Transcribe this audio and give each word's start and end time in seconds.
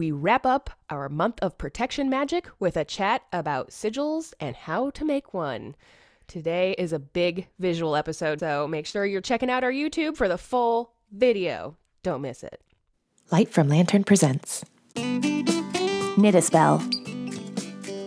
we 0.00 0.10
wrap 0.10 0.46
up 0.46 0.70
our 0.88 1.10
month 1.10 1.38
of 1.42 1.58
protection 1.58 2.08
magic 2.08 2.48
with 2.58 2.74
a 2.74 2.86
chat 2.86 3.20
about 3.34 3.68
sigils 3.68 4.32
and 4.40 4.56
how 4.56 4.88
to 4.88 5.04
make 5.04 5.34
one. 5.34 5.76
Today 6.26 6.74
is 6.78 6.94
a 6.94 6.98
big 6.98 7.48
visual 7.58 7.94
episode, 7.94 8.40
so 8.40 8.66
make 8.66 8.86
sure 8.86 9.04
you're 9.04 9.20
checking 9.20 9.50
out 9.50 9.62
our 9.62 9.70
YouTube 9.70 10.16
for 10.16 10.26
the 10.26 10.38
full 10.38 10.94
video. 11.12 11.76
Don't 12.02 12.22
miss 12.22 12.42
it. 12.42 12.62
Light 13.30 13.50
from 13.50 13.68
Lantern 13.68 14.02
presents 14.02 14.64
Knit 14.96 16.34
a 16.34 16.40
Spell. 16.40 16.82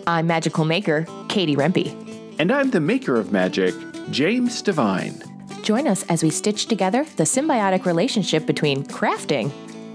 I'm 0.07 0.25
magical 0.25 0.65
maker, 0.65 1.05
Katie 1.29 1.55
Rempe. 1.55 1.93
And 2.39 2.51
I'm 2.51 2.71
the 2.71 2.79
maker 2.79 3.19
of 3.19 3.31
magic, 3.31 3.75
James 4.09 4.63
Devine. 4.63 5.21
Join 5.61 5.87
us 5.87 6.01
as 6.09 6.23
we 6.23 6.31
stitch 6.31 6.65
together 6.65 7.05
the 7.17 7.23
symbiotic 7.23 7.85
relationship 7.85 8.47
between 8.47 8.83
crafting 8.83 9.51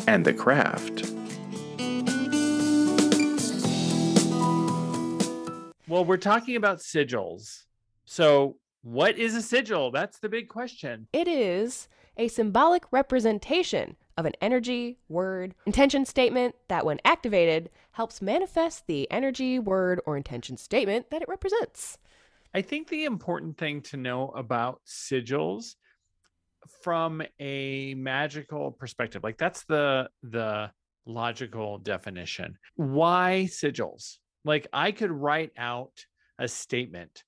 and 0.07 0.25
the 0.25 0.33
craft. 0.33 1.18
Well, 5.89 6.05
we're 6.05 6.19
talking 6.19 6.57
about 6.57 6.81
sigils. 6.81 7.63
So, 8.05 8.57
what 8.83 9.19
is 9.19 9.35
a 9.35 9.41
sigil? 9.41 9.91
That's 9.91 10.19
the 10.19 10.29
big 10.29 10.49
question. 10.49 11.09
It 11.14 11.27
is 11.27 11.89
a 12.19 12.29
symbolic 12.29 12.85
representation 12.93 13.97
of 14.19 14.27
an 14.27 14.35
energy, 14.43 14.99
word, 15.09 15.55
intention 15.64 16.05
statement 16.05 16.57
that, 16.69 16.85
when 16.85 17.01
activated, 17.07 17.71
helps 17.93 18.21
manifest 18.21 18.87
the 18.87 19.11
energy, 19.11 19.59
word, 19.59 20.01
or 20.05 20.17
intention 20.17 20.59
statement 20.59 21.09
that 21.11 21.23
it 21.23 21.29
represents. 21.29 21.97
I 22.53 22.61
think 22.61 22.89
the 22.89 23.07
important 23.07 23.57
thing 23.57 23.81
to 23.83 23.97
know 23.97 24.29
about 24.31 24.83
sigils 24.86 25.77
from 26.83 27.23
a 27.41 27.95
magical 27.95 28.73
perspective, 28.73 29.25
like 29.25 29.39
that's 29.39 29.64
the 29.64 30.11
the 30.23 30.71
logical 31.07 31.79
definition. 31.79 32.59
Why 32.77 33.48
sigils? 33.50 34.19
Like 34.48 34.66
I 34.72 34.92
could 34.92 35.11
write 35.11 35.52
out 35.58 36.06
a 36.38 36.48
statement 36.48 37.22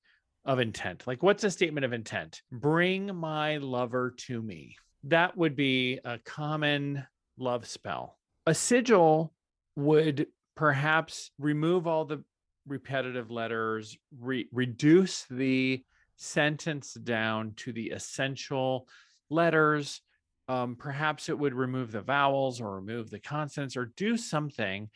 of 0.47 0.59
intent. 0.59 1.07
Like 1.07 1.23
what's 1.23 1.45
a 1.45 1.51
statement 1.51 1.85
of 1.85 1.93
intent? 1.93 2.41
Bring 2.51 3.15
my 3.15 3.59
lover 3.59 4.15
to 4.21 4.41
me. 4.41 4.75
That 5.05 5.37
would 5.37 5.55
be 5.55 6.01
a 6.03 6.19
common 6.21 7.07
love 7.37 7.67
spell. 7.67 8.17
A 8.47 8.55
sigil 8.55 9.35
would 9.77 10.29
perhaps 10.57 11.31
remove 11.39 11.87
all 11.87 12.07
the 12.07 12.25
repetitive 12.67 13.31
letters, 13.31 13.99
re- 14.19 14.49
reduce 14.51 15.27
the 15.31 15.85
sentence 16.17 16.95
down 16.95 17.53
to 17.57 17.73
the 17.75 17.91
essential 17.91 18.89
letters. 19.29 20.01
Um, 20.49 20.75
perhaps 20.75 21.29
it 21.29 21.39
would 21.39 21.53
remove 21.53 21.93
the 21.93 22.01
vowels 22.01 22.63
or 22.63 22.77
remove 22.77 23.11
the 23.11 23.21
consonants 23.21 23.77
or 23.77 23.93
do 23.95 24.17
something 24.17 24.89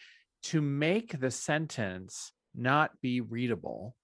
to 0.45 0.61
make 0.61 1.19
the 1.19 1.31
sentence 1.31 2.33
not 2.55 2.93
be 3.01 3.21
readable. 3.21 3.97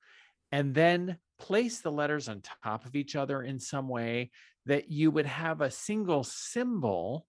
And 0.52 0.74
then 0.74 1.18
place 1.38 1.80
the 1.80 1.92
letters 1.92 2.28
on 2.28 2.42
top 2.62 2.84
of 2.84 2.96
each 2.96 3.16
other 3.16 3.42
in 3.42 3.58
some 3.58 3.88
way 3.88 4.30
that 4.66 4.90
you 4.90 5.10
would 5.10 5.26
have 5.26 5.60
a 5.60 5.70
single 5.70 6.24
symbol 6.24 7.26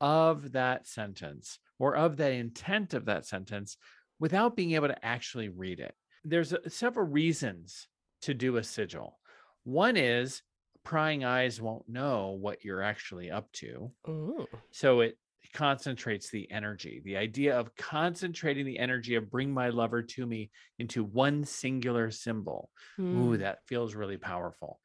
of 0.00 0.52
that 0.52 0.86
sentence 0.86 1.58
or 1.78 1.96
of 1.96 2.16
the 2.16 2.30
intent 2.30 2.94
of 2.94 3.06
that 3.06 3.26
sentence 3.26 3.76
without 4.18 4.56
being 4.56 4.72
able 4.72 4.88
to 4.88 5.04
actually 5.04 5.48
read 5.48 5.80
it. 5.80 5.94
There's 6.24 6.52
a, 6.52 6.68
several 6.68 7.06
reasons 7.06 7.88
to 8.22 8.34
do 8.34 8.56
a 8.56 8.62
sigil. 8.62 9.18
One 9.64 9.96
is 9.96 10.42
prying 10.84 11.24
eyes 11.24 11.60
won't 11.60 11.88
know 11.88 12.36
what 12.40 12.64
you're 12.64 12.82
actually 12.82 13.30
up 13.30 13.50
to. 13.52 13.90
Ooh. 14.08 14.46
So 14.70 15.00
it 15.00 15.16
concentrates 15.52 16.30
the 16.30 16.50
energy. 16.50 17.00
The 17.04 17.16
idea 17.16 17.58
of 17.58 17.74
concentrating 17.76 18.66
the 18.66 18.78
energy 18.78 19.14
of 19.14 19.30
bring 19.30 19.52
my 19.52 19.70
lover 19.70 20.02
to 20.02 20.26
me 20.26 20.50
into 20.78 21.04
one 21.04 21.44
singular 21.44 22.10
symbol. 22.10 22.70
Mm. 22.98 23.04
Ooh, 23.04 23.34
hmm. 23.34 23.40
that 23.42 23.58
feels 23.66 23.94
really 23.94 24.16
powerful. 24.16 24.80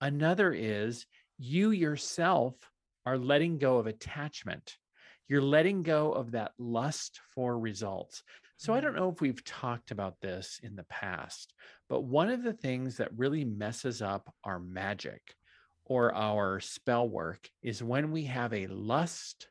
Another 0.00 0.52
is 0.52 1.06
you 1.38 1.70
yourself 1.70 2.54
are 3.06 3.18
letting 3.18 3.58
go 3.58 3.78
of 3.78 3.86
attachment. 3.86 4.76
You're 5.28 5.42
letting 5.42 5.82
go 5.82 6.12
of 6.12 6.32
that 6.32 6.52
lust 6.58 7.20
for 7.34 7.58
results. 7.58 8.22
So 8.56 8.74
I 8.74 8.80
don't 8.80 8.94
mm. 8.94 8.96
know 8.96 9.10
if 9.10 9.20
we've 9.20 9.44
talked 9.44 9.90
about 9.90 10.20
this 10.20 10.60
in 10.62 10.74
the 10.74 10.84
past, 10.84 11.52
but 11.88 12.02
one 12.02 12.28
of 12.28 12.42
the 12.42 12.52
things 12.52 12.96
that 12.96 13.16
really 13.16 13.44
messes 13.44 14.02
up 14.02 14.32
our 14.44 14.58
magic 14.58 15.34
or 15.84 16.14
our 16.14 16.60
spell 16.60 17.08
work 17.08 17.48
is 17.62 17.82
when 17.82 18.10
we 18.10 18.24
have 18.24 18.52
a 18.52 18.66
lust 18.66 19.48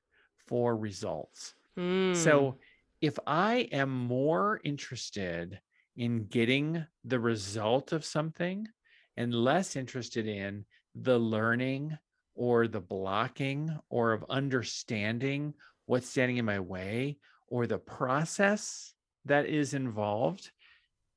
for 0.47 0.75
results. 0.75 1.53
Mm. 1.77 2.15
So 2.15 2.57
if 3.01 3.17
I 3.27 3.69
am 3.71 3.89
more 3.89 4.59
interested 4.63 5.59
in 5.95 6.25
getting 6.25 6.85
the 7.05 7.19
result 7.19 7.91
of 7.91 8.05
something 8.05 8.67
and 9.15 9.33
less 9.33 9.75
interested 9.75 10.27
in 10.27 10.65
the 10.95 11.17
learning 11.17 11.97
or 12.35 12.67
the 12.67 12.79
blocking 12.79 13.75
or 13.89 14.13
of 14.13 14.25
understanding 14.29 15.53
what's 15.85 16.09
standing 16.09 16.37
in 16.37 16.45
my 16.45 16.59
way 16.59 17.17
or 17.47 17.65
the 17.65 17.77
process 17.77 18.93
that 19.25 19.47
is 19.47 19.73
involved, 19.73 20.51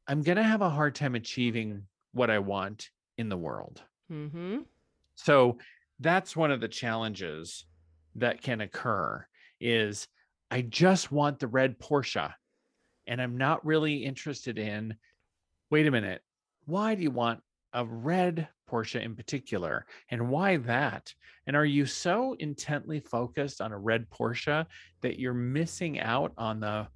I'm 0.07 0.23
going 0.23 0.37
to 0.37 0.43
have 0.43 0.63
a 0.63 0.71
hard 0.71 0.95
time 0.95 1.15
achieving 1.15 1.83
what 2.13 2.31
I 2.31 2.39
want 2.39 2.91
in 3.19 3.29
the 3.29 3.37
world. 3.37 3.83
Mm-hmm. 4.11 4.61
So 5.15 5.59
that's 6.01 6.35
one 6.35 6.51
of 6.51 6.61
the 6.61 6.69
challenges 6.69 7.67
that 8.17 8.43
can 8.43 8.61
occur 8.61 9.25
is 9.61 10.09
I 10.51 10.63
just 10.63 11.13
want 11.13 11.39
the 11.39 11.47
red 11.47 11.79
Porsche 11.79 12.33
and 13.07 13.21
I'm 13.21 13.37
not 13.37 13.65
really 13.65 14.05
interested 14.05 14.59
in 14.59 14.95
wait 15.71 15.87
a 15.87 15.91
minute, 15.91 16.23
why 16.67 16.95
do 16.95 17.03
you 17.03 17.11
want 17.11 17.41
a 17.73 17.85
red 17.85 18.49
Porsche 18.69 19.03
in 19.03 19.15
particular 19.15 19.87
and 20.11 20.29
why 20.29 20.57
that? 20.59 21.13
And 21.47 21.57
are 21.57 21.65
you 21.65 21.87
so 21.87 22.35
intently 22.39 23.01
focused 23.01 23.61
on 23.61 23.73
a 23.73 23.79
red 23.79 24.09
Porsche 24.11 24.67
that 25.03 25.19
you're 25.19 25.35
missing 25.35 26.01
out 26.01 26.33
on 26.37 26.61
the 26.61 26.89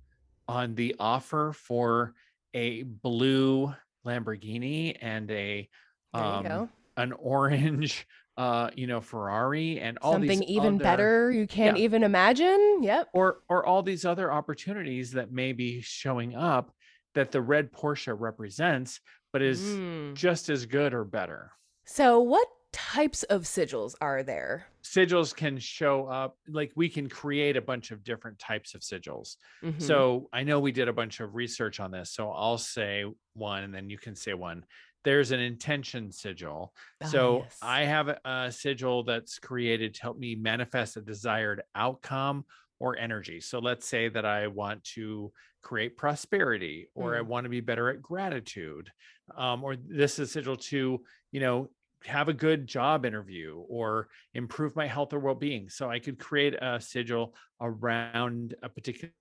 on 0.47 0.75
the 0.75 0.95
offer 0.99 1.53
for 1.55 2.15
a 2.53 2.83
blue 2.83 3.73
Lamborghini 4.05 4.97
and 5.01 5.31
a 5.31 5.69
um, 6.13 6.69
an 6.97 7.13
orange 7.13 8.07
uh 8.37 8.69
you 8.75 8.89
know 8.89 9.01
Ferrari 9.01 9.79
and 9.79 9.97
all 10.03 10.15
something 10.15 10.43
even 10.43 10.75
other, 10.75 10.83
better 10.83 11.31
you 11.31 11.47
can't 11.47 11.79
yeah. 11.79 11.85
even 11.85 12.03
imagine 12.03 12.81
yep 12.83 13.09
or 13.13 13.39
or 13.49 13.65
all 13.65 13.81
these 13.81 14.05
other 14.05 14.33
opportunities 14.33 15.13
that 15.13 15.31
may 15.31 15.53
be 15.53 15.81
showing 15.81 16.35
up 16.35 16.75
that 17.15 17.31
the 17.31 17.41
red 17.41 17.73
Porsche 17.73 18.13
represents 18.19 18.99
but 19.33 19.41
is 19.41 19.63
mm. 19.63 20.15
just 20.15 20.49
as 20.49 20.67
good 20.67 20.93
or 20.93 21.05
better 21.05 21.53
so 21.85 22.19
what 22.19 22.49
types 22.75 23.23
of 23.25 23.43
sigils 23.43 23.95
are 24.01 24.25
there? 24.25 24.67
Sigils 24.83 25.35
can 25.35 25.59
show 25.59 26.07
up, 26.07 26.37
like 26.49 26.73
we 26.75 26.89
can 26.89 27.09
create 27.09 27.57
a 27.57 27.63
bunch 27.63 27.93
of 27.93 28.03
different 28.03 28.39
types 28.41 28.75
of 28.75 28.81
sigils. 28.81 29.37
Mm-hmm. 29.63 29.79
So 29.79 30.29
I 30.33 30.43
know 30.43 30.59
we 30.59 30.73
did 30.73 30.89
a 30.89 30.93
bunch 30.93 31.21
of 31.21 31.37
research 31.37 31.79
on 31.79 31.93
this. 31.93 32.11
So 32.11 32.31
I'll 32.31 32.59
say 32.59 33.05
one 33.35 33.63
and 33.63 33.73
then 33.73 33.89
you 33.89 33.97
can 33.97 34.17
say 34.17 34.35
one. 34.35 34.65
There's 35.05 35.31
an 35.31 35.41
intention 35.41 36.11
sigil. 36.11 36.73
Oh, 37.03 37.07
so 37.07 37.39
yes. 37.43 37.59
I 37.63 37.85
have 37.85 38.09
a 38.25 38.51
sigil 38.51 39.05
that's 39.05 39.39
created 39.39 39.95
to 39.95 40.03
help 40.03 40.19
me 40.19 40.35
manifest 40.35 40.97
a 40.97 41.01
desired 41.01 41.63
outcome 41.75 42.45
or 42.81 42.97
energy. 42.99 43.41
So 43.41 43.59
let's 43.59 43.87
say 43.87 44.09
that 44.09 44.25
I 44.25 44.47
want 44.47 44.83
to 44.95 45.33
create 45.63 45.97
prosperity 45.97 46.89
or 46.95 47.13
mm. 47.13 47.19
I 47.19 47.21
want 47.23 47.45
to 47.45 47.51
be 47.51 47.61
better 47.61 47.91
at 47.91 48.03
gratitude. 48.03 48.91
Um, 49.37 49.63
or 49.63 49.77
this 49.77 50.19
is 50.19 50.33
sigil 50.33 50.57
to, 50.57 51.01
you 51.33 51.41
know, 51.41 51.71
have 52.07 52.29
a 52.29 52.35
good 52.35 52.67
job 52.67 53.07
interview 53.07 53.63
or 53.69 54.09
improve 54.35 54.77
my 54.77 54.87
health 54.87 55.13
or 55.13 55.19
well-being 55.19 55.69
so 55.69 55.91
i 55.91 55.99
could 55.99 56.19
create 56.19 56.55
a 56.61 56.81
sigil 56.81 57.35
around 57.61 58.55
a 58.63 58.69
particular 58.69 59.13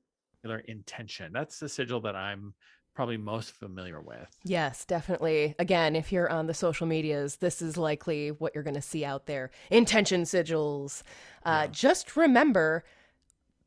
intention 0.66 1.32
that's 1.34 1.60
the 1.60 1.70
sigil 1.70 2.02
that 2.02 2.16
i'm 2.16 2.54
probably 2.94 3.18
most 3.18 3.52
familiar 3.52 4.00
with. 4.00 4.28
Yes 4.44 4.86
definitely. 4.86 5.56
Again 5.60 5.96
if 5.96 6.12
you're 6.12 6.30
on 6.30 6.48
the 6.48 6.54
social 6.54 6.88
medias 6.88 7.38
this 7.38 7.62
is 7.62 7.78
likely 7.78 8.30
what 8.30 8.54
you're 8.54 8.64
going 8.64 8.76
to 8.76 8.82
see 8.82 9.04
out 9.06 9.26
there. 9.26 9.52
Intention 9.70 10.24
sigils. 10.24 11.04
Uh, 11.46 11.64
yeah. 11.64 11.68
just 11.68 12.16
remember 12.16 12.84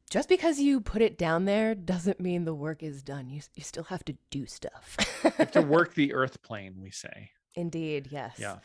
just 0.08 0.28
because 0.28 0.60
you 0.60 0.80
put 0.80 1.02
it 1.02 1.18
down 1.18 1.44
there 1.44 1.74
doesn't 1.74 2.20
mean 2.20 2.44
the 2.44 2.54
work 2.54 2.82
is 2.82 3.02
done. 3.02 3.28
You, 3.28 3.40
you 3.54 3.64
still 3.64 3.84
have 3.84 4.04
to 4.04 4.16
do 4.30 4.46
stuff. 4.46 4.96
You 5.24 5.30
have 5.38 5.50
to 5.52 5.62
work 5.62 5.94
the 5.96 6.14
earth 6.14 6.42
plane 6.42 6.76
we 6.80 6.90
say. 6.90 7.30
Indeed 7.54 8.08
yes. 8.10 8.36
Yeah 8.38 8.58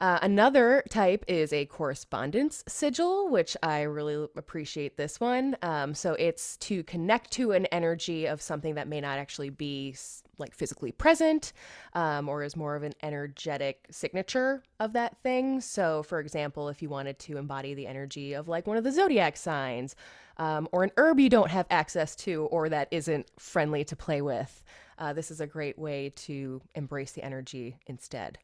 uh, 0.00 0.18
another 0.22 0.84
type 0.90 1.24
is 1.26 1.52
a 1.52 1.66
correspondence 1.66 2.62
sigil, 2.68 3.28
which 3.28 3.56
I 3.62 3.82
really 3.82 4.28
appreciate 4.36 4.96
this 4.96 5.18
one. 5.18 5.56
Um, 5.62 5.94
so 5.94 6.14
it's 6.14 6.56
to 6.58 6.84
connect 6.84 7.32
to 7.32 7.52
an 7.52 7.66
energy 7.66 8.26
of 8.26 8.40
something 8.40 8.74
that 8.76 8.86
may 8.86 9.00
not 9.00 9.18
actually 9.18 9.50
be 9.50 9.96
like 10.38 10.54
physically 10.54 10.92
present 10.92 11.52
um, 11.94 12.28
or 12.28 12.44
is 12.44 12.54
more 12.54 12.76
of 12.76 12.84
an 12.84 12.94
energetic 13.02 13.86
signature 13.90 14.62
of 14.78 14.92
that 14.92 15.16
thing. 15.22 15.60
So, 15.60 16.04
for 16.04 16.20
example, 16.20 16.68
if 16.68 16.80
you 16.80 16.88
wanted 16.88 17.18
to 17.20 17.36
embody 17.36 17.74
the 17.74 17.88
energy 17.88 18.34
of 18.34 18.46
like 18.46 18.68
one 18.68 18.76
of 18.76 18.84
the 18.84 18.92
zodiac 18.92 19.36
signs, 19.36 19.96
um, 20.36 20.68
or 20.70 20.84
an 20.84 20.92
herb 20.96 21.18
you 21.18 21.28
don't 21.28 21.50
have 21.50 21.66
access 21.70 22.14
to 22.14 22.44
or 22.44 22.68
that 22.68 22.86
isn't 22.92 23.28
friendly 23.38 23.84
to 23.84 23.96
play 23.96 24.22
with. 24.22 24.62
Uh, 24.98 25.12
this 25.12 25.32
is 25.32 25.40
a 25.40 25.46
great 25.46 25.76
way 25.78 26.12
to 26.14 26.60
embrace 26.76 27.12
the 27.12 27.22
energy 27.24 27.76
instead. 27.86 28.38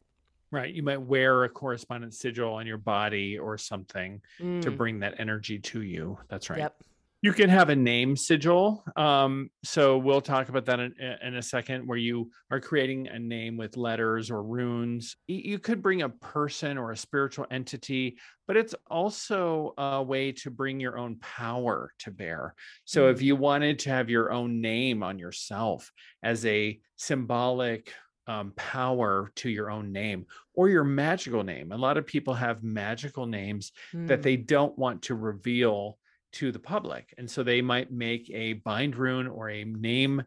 Right. 0.55 0.73
You 0.73 0.85
might 0.85 1.03
wear 1.03 1.43
a 1.43 1.49
correspondence 1.49 2.21
sigil 2.21 2.55
on 2.55 2.65
your 2.65 2.79
body 2.79 3.37
or 3.37 3.59
something 3.59 4.23
mm. 4.41 4.62
to 4.62 4.71
bring 4.71 5.01
that 5.01 5.17
energy 5.19 5.59
to 5.59 5.83
you. 5.83 6.17
That's 6.29 6.49
right. 6.49 6.61
Yep. 6.61 6.77
You 7.23 7.33
can 7.33 7.51
have 7.51 7.71
a 7.71 7.75
name 7.75 8.17
sigil. 8.17 8.85
Um, 8.95 9.51
so 9.65 9.99
we'll 9.99 10.21
talk 10.21 10.51
about 10.51 10.67
that 10.67 10.79
in, 10.79 10.95
in, 11.23 11.35
a 11.35 11.43
second, 11.43 11.89
where 11.89 11.99
you 11.99 12.31
are 12.53 12.61
creating 12.61 13.09
a 13.09 13.19
name 13.19 13.56
with 13.56 13.77
letters 13.77 14.31
or 14.31 14.45
runes. 14.45 15.17
You 15.27 15.59
could 15.59 15.83
bring 15.83 16.03
a 16.03 16.11
person 16.11 16.79
or 16.79 16.93
a 16.93 16.97
spiritual 16.97 17.47
entity, 17.51 18.19
but 18.47 18.56
it's 18.56 18.77
also 18.89 19.75
a 19.77 20.03
way 20.03 20.31
to 20.33 20.51
bring 20.53 20.79
your 20.79 20.99
own 20.99 21.17
power 21.17 21.91
to 22.01 22.12
bear. 22.12 22.55
So 22.85 23.09
mm. 23.09 23.12
if 23.12 23.23
you 23.23 23.35
wanted 23.35 23.81
to 23.81 23.91
have 23.91 24.09
your 24.09 24.31
own 24.31 24.61
name 24.61 25.03
on 25.03 25.19
yourself 25.19 25.91
as 26.23 26.47
a 26.47 26.79
symbolic 26.97 27.93
um, 28.26 28.53
power 28.56 29.31
to 29.37 29.50
your 29.50 29.71
own 29.71 29.93
name 29.93 30.26
or 30.55 30.69
your 30.69 30.85
magical 30.85 31.43
name. 31.43 31.73
A 31.73 31.76
lot 31.76 31.97
of 31.97 32.06
people 32.06 32.35
have 32.35 32.62
magical 32.62 33.26
names 33.26 33.73
mm. 33.93 34.06
that 34.09 34.23
they 34.23 34.37
don't 34.37 34.76
want 34.79 35.03
to 35.03 35.15
reveal 35.15 35.99
to 36.32 36.50
the 36.50 36.59
public. 36.59 37.15
And 37.19 37.31
so 37.31 37.43
they 37.43 37.62
might 37.62 37.93
make 37.93 38.31
a 38.31 38.55
bind 38.55 38.97
rune 38.97 39.26
or 39.26 39.50
a 39.50 39.65
name 39.65 40.23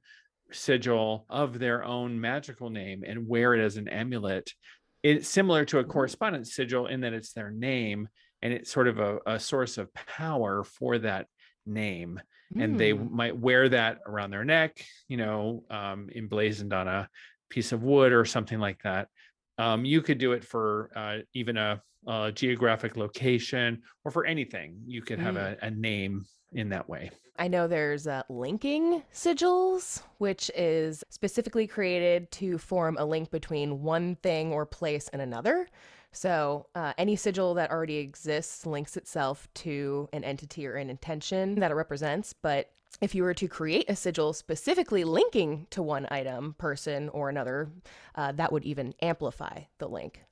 sigil 0.52 1.26
of 1.30 1.60
their 1.60 1.84
own 1.84 2.20
magical 2.20 2.70
name 2.70 3.04
and 3.06 3.28
wear 3.28 3.54
it 3.54 3.64
as 3.64 3.78
an 3.78 3.88
amulet. 3.88 4.54
It's 5.04 5.28
similar 5.28 5.66
to 5.66 5.80
a 5.80 5.84
correspondence 5.84 6.56
sigil 6.56 6.88
in 6.88 7.02
that 7.02 7.14
it's 7.14 7.34
their 7.34 7.52
name 7.52 8.08
and 8.42 8.54
it's 8.54 8.72
sort 8.72 8.88
of 8.88 9.00
a, 9.00 9.20
a 9.26 9.40
source 9.40 9.78
of 9.78 9.94
power 9.94 10.64
for 10.64 10.98
that 11.00 11.28
name. 11.66 12.22
Mm. 12.56 12.64
And 12.64 12.80
they 12.80 12.92
hmm. 12.92 13.14
might 13.14 13.38
wear 13.38 13.68
that 13.70 14.00
around 14.06 14.32
their 14.32 14.46
neck, 14.46 14.82
you 15.10 15.18
know, 15.18 15.64
um, 15.70 16.10
emblazoned 16.16 16.72
on 16.72 16.88
a 16.88 17.10
piece 17.50 17.72
of 17.72 17.84
wood 17.84 18.12
or 18.12 18.26
something 18.26 18.60
like 18.60 18.82
that. 18.84 19.08
Um, 19.58 19.86
you 19.86 20.02
could 20.02 20.18
do 20.18 20.34
it 20.34 20.44
for 20.44 20.92
uh, 20.96 21.18
even 21.34 21.58
a, 21.58 21.82
a, 22.08 22.32
geographic 22.32 22.96
location 22.96 23.82
or 24.06 24.12
for 24.12 24.26
anything. 24.26 24.78
You 24.86 25.02
could 25.02 25.20
have 25.20 25.36
mm. 25.36 25.58
a, 25.62 25.66
a, 25.66 25.72
name 25.72 26.26
in 26.54 26.70
that 26.70 26.88
way. 26.88 27.10
I 27.40 27.48
know 27.48 27.68
there's 27.68 28.08
uh, 28.08 28.24
linking 28.30 29.04
sigils, 29.14 30.02
which 30.18 30.52
is 30.56 31.04
specifically 31.10 31.68
created 31.68 32.32
to 32.34 32.58
form 32.58 32.98
a 33.00 33.06
link 33.06 33.32
between 33.32 33.82
one 33.82 34.16
thing 34.18 34.54
or 34.54 34.66
place 34.66 35.10
and 35.12 35.22
another. 35.22 35.68
So, 36.12 36.68
uh, 36.74 36.94
any 36.98 37.16
sigil 37.16 37.54
that 37.56 37.70
already 37.70 37.98
exists 37.98 38.66
links 38.66 38.98
itself 38.98 39.48
to 39.56 40.10
an 40.14 40.24
entity 40.24 40.66
or 40.66 40.76
an 40.76 40.90
intention 40.90 41.56
that 41.60 41.70
it 41.70 41.76
represents, 41.76 42.34
but 42.34 42.72
if 43.02 43.14
you 43.14 43.24
were 43.24 43.34
to 43.36 43.48
create 43.48 43.90
a 43.90 43.96
sigil 43.96 44.34
specifically 44.34 45.04
linking 45.04 45.68
to 45.70 45.84
one 45.84 46.08
item, 46.10 46.56
person, 46.58 47.10
or 47.10 47.30
another, 47.30 47.70
uh, 48.16 48.32
that 48.34 48.52
would 48.52 48.66
even 48.66 48.94
amplify 49.02 49.62
the 49.78 49.88
link. 49.88 50.24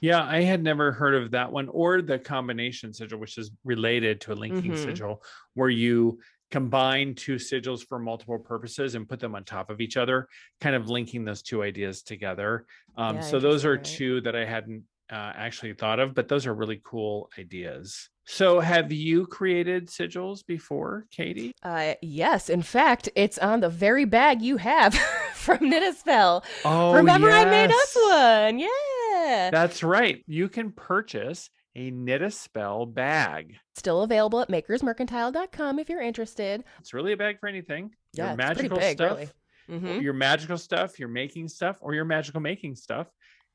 Yeah, 0.00 0.22
I 0.22 0.42
had 0.42 0.62
never 0.62 0.92
heard 0.92 1.14
of 1.14 1.32
that 1.32 1.50
one 1.50 1.68
or 1.68 2.02
the 2.02 2.18
combination 2.18 2.92
sigil, 2.92 3.18
which 3.18 3.36
is 3.36 3.50
related 3.64 4.20
to 4.22 4.32
a 4.32 4.34
linking 4.34 4.72
mm-hmm. 4.72 4.84
sigil, 4.84 5.22
where 5.54 5.70
you 5.70 6.20
combine 6.50 7.14
two 7.14 7.34
sigils 7.34 7.84
for 7.84 7.98
multiple 7.98 8.38
purposes 8.38 8.94
and 8.94 9.08
put 9.08 9.20
them 9.20 9.34
on 9.34 9.44
top 9.44 9.70
of 9.70 9.80
each 9.80 9.96
other, 9.96 10.28
kind 10.60 10.76
of 10.76 10.88
linking 10.88 11.24
those 11.24 11.42
two 11.42 11.62
ideas 11.62 12.02
together. 12.02 12.64
Um, 12.96 13.16
yeah, 13.16 13.22
so 13.22 13.40
those 13.40 13.64
are 13.64 13.74
right. 13.74 13.84
two 13.84 14.20
that 14.22 14.36
I 14.36 14.44
hadn't 14.44 14.84
uh, 15.10 15.32
actually 15.34 15.72
thought 15.74 15.98
of, 15.98 16.14
but 16.14 16.28
those 16.28 16.46
are 16.46 16.54
really 16.54 16.80
cool 16.84 17.28
ideas. 17.38 18.08
So, 18.30 18.60
have 18.60 18.92
you 18.92 19.26
created 19.26 19.88
sigils 19.88 20.44
before, 20.44 21.06
Katie? 21.10 21.52
Uh, 21.62 21.94
yes. 22.02 22.50
In 22.50 22.60
fact, 22.60 23.08
it's 23.16 23.38
on 23.38 23.60
the 23.60 23.70
very 23.70 24.04
bag 24.04 24.42
you 24.42 24.58
have 24.58 24.94
from 25.32 25.70
Knit-a-Spell. 25.70 26.44
Oh, 26.62 26.92
remember 26.92 27.30
yes. 27.30 27.46
I 27.46 27.50
made 27.50 27.70
us 27.70 27.96
one? 27.96 28.58
Yeah. 28.58 29.48
That's 29.50 29.82
right. 29.82 30.22
You 30.26 30.50
can 30.50 30.72
purchase 30.72 31.48
a 31.74 31.90
Knit-a-Spell 31.90 32.84
bag. 32.84 33.56
Still 33.76 34.02
available 34.02 34.42
at 34.42 34.50
makersmercantile.com 34.50 35.78
if 35.78 35.88
you're 35.88 36.02
interested. 36.02 36.64
It's 36.80 36.92
really 36.92 37.12
a 37.12 37.16
bag 37.16 37.40
for 37.40 37.48
anything. 37.48 37.92
Yeah, 38.12 38.28
your 38.28 38.36
magical 38.36 38.78
big, 38.78 38.98
stuff. 38.98 39.16
Really. 39.16 39.30
Mm-hmm. 39.70 40.02
Your 40.02 40.12
magical 40.12 40.58
stuff, 40.58 40.98
your 40.98 41.08
making 41.08 41.48
stuff, 41.48 41.78
or 41.80 41.94
your 41.94 42.04
magical 42.04 42.40
making 42.40 42.74
stuff. 42.74 43.06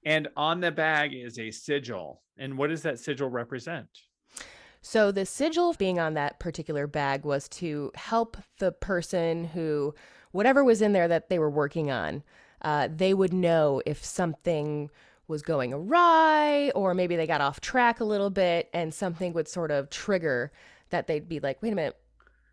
And 0.03 0.29
on 0.35 0.61
the 0.61 0.71
bag 0.71 1.13
is 1.13 1.37
a 1.37 1.51
sigil. 1.51 2.23
And 2.39 2.57
what 2.57 2.71
does 2.71 2.81
that 2.81 2.99
sigil 2.99 3.29
represent? 3.29 3.87
So 4.85 5.13
the 5.13 5.25
sigil 5.25 5.73
being 5.73 5.97
on 5.97 6.13
that 6.15 6.39
particular 6.39 6.87
bag 6.87 7.23
was 7.23 7.47
to 7.49 7.93
help 7.95 8.35
the 8.59 8.73
person 8.73 9.45
who, 9.45 9.95
whatever 10.33 10.61
was 10.61 10.81
in 10.81 10.91
there 10.91 11.07
that 11.07 11.29
they 11.29 11.39
were 11.39 11.49
working 11.49 11.89
on, 11.89 12.21
uh, 12.61 12.89
they 12.93 13.13
would 13.13 13.31
know 13.31 13.81
if 13.85 14.03
something 14.03 14.91
was 15.29 15.41
going 15.41 15.71
awry 15.73 16.69
or 16.75 16.93
maybe 16.93 17.15
they 17.15 17.25
got 17.25 17.39
off 17.39 17.61
track 17.61 18.01
a 18.01 18.03
little 18.03 18.29
bit 18.29 18.69
and 18.73 18.93
something 18.93 19.31
would 19.31 19.47
sort 19.47 19.71
of 19.71 19.89
trigger 19.89 20.51
that 20.89 21.07
they'd 21.07 21.29
be 21.29 21.39
like, 21.39 21.61
wait 21.61 21.71
a 21.71 21.75
minute, 21.75 21.97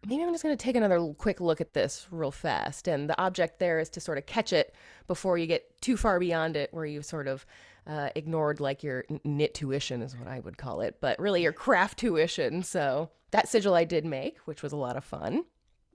maybe 0.07 0.23
I'm 0.23 0.33
just 0.33 0.45
going 0.45 0.57
to 0.57 0.65
take 0.65 0.77
another 0.77 1.01
quick 1.19 1.41
look 1.41 1.61
at 1.61 1.75
this 1.75 2.07
real 2.13 2.31
fast. 2.31 2.87
And 2.87 3.11
the 3.11 3.21
object 3.21 3.59
there 3.59 3.81
is 3.81 3.91
to 3.91 4.01
sort 4.01 4.19
of 4.19 4.27
catch 4.27 4.53
it 4.53 4.73
before 5.09 5.37
you 5.37 5.49
get 5.49 5.83
too 5.83 5.97
far 5.97 6.21
beyond 6.21 6.57
it, 6.57 6.73
where 6.73 6.87
you 6.87 7.03
sort 7.03 7.27
of 7.27 7.45
uh, 7.87 8.11
ignored 8.15 8.61
like 8.61 8.83
your 8.83 9.05
knit 9.25 9.55
tuition 9.55 10.03
is 10.03 10.17
what 10.17 10.29
I 10.29 10.41
would 10.41 10.59
call 10.59 10.81
it, 10.81 10.97
but 11.01 11.19
really 11.19 11.43
your 11.43 11.53
craft 11.53 11.99
tuition. 11.99 12.63
So 12.63 13.11
that 13.31 13.49
sigil 13.49 13.75
I 13.75 13.85
did 13.85 14.05
make, 14.05 14.39
which 14.45 14.63
was 14.63 14.73
a 14.73 14.77
lot 14.77 14.97
of 14.97 15.05
fun. 15.05 15.45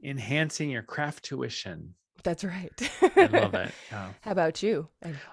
Enhancing 0.03 0.69
your 0.69 0.83
craft 0.83 1.23
tuition. 1.23 1.95
That's 2.23 2.43
right. 2.43 2.71
I 3.15 3.25
love 3.27 3.53
it. 3.53 3.71
Yeah. 3.91 4.09
How 4.21 4.31
about 4.31 4.63
you? 4.63 4.89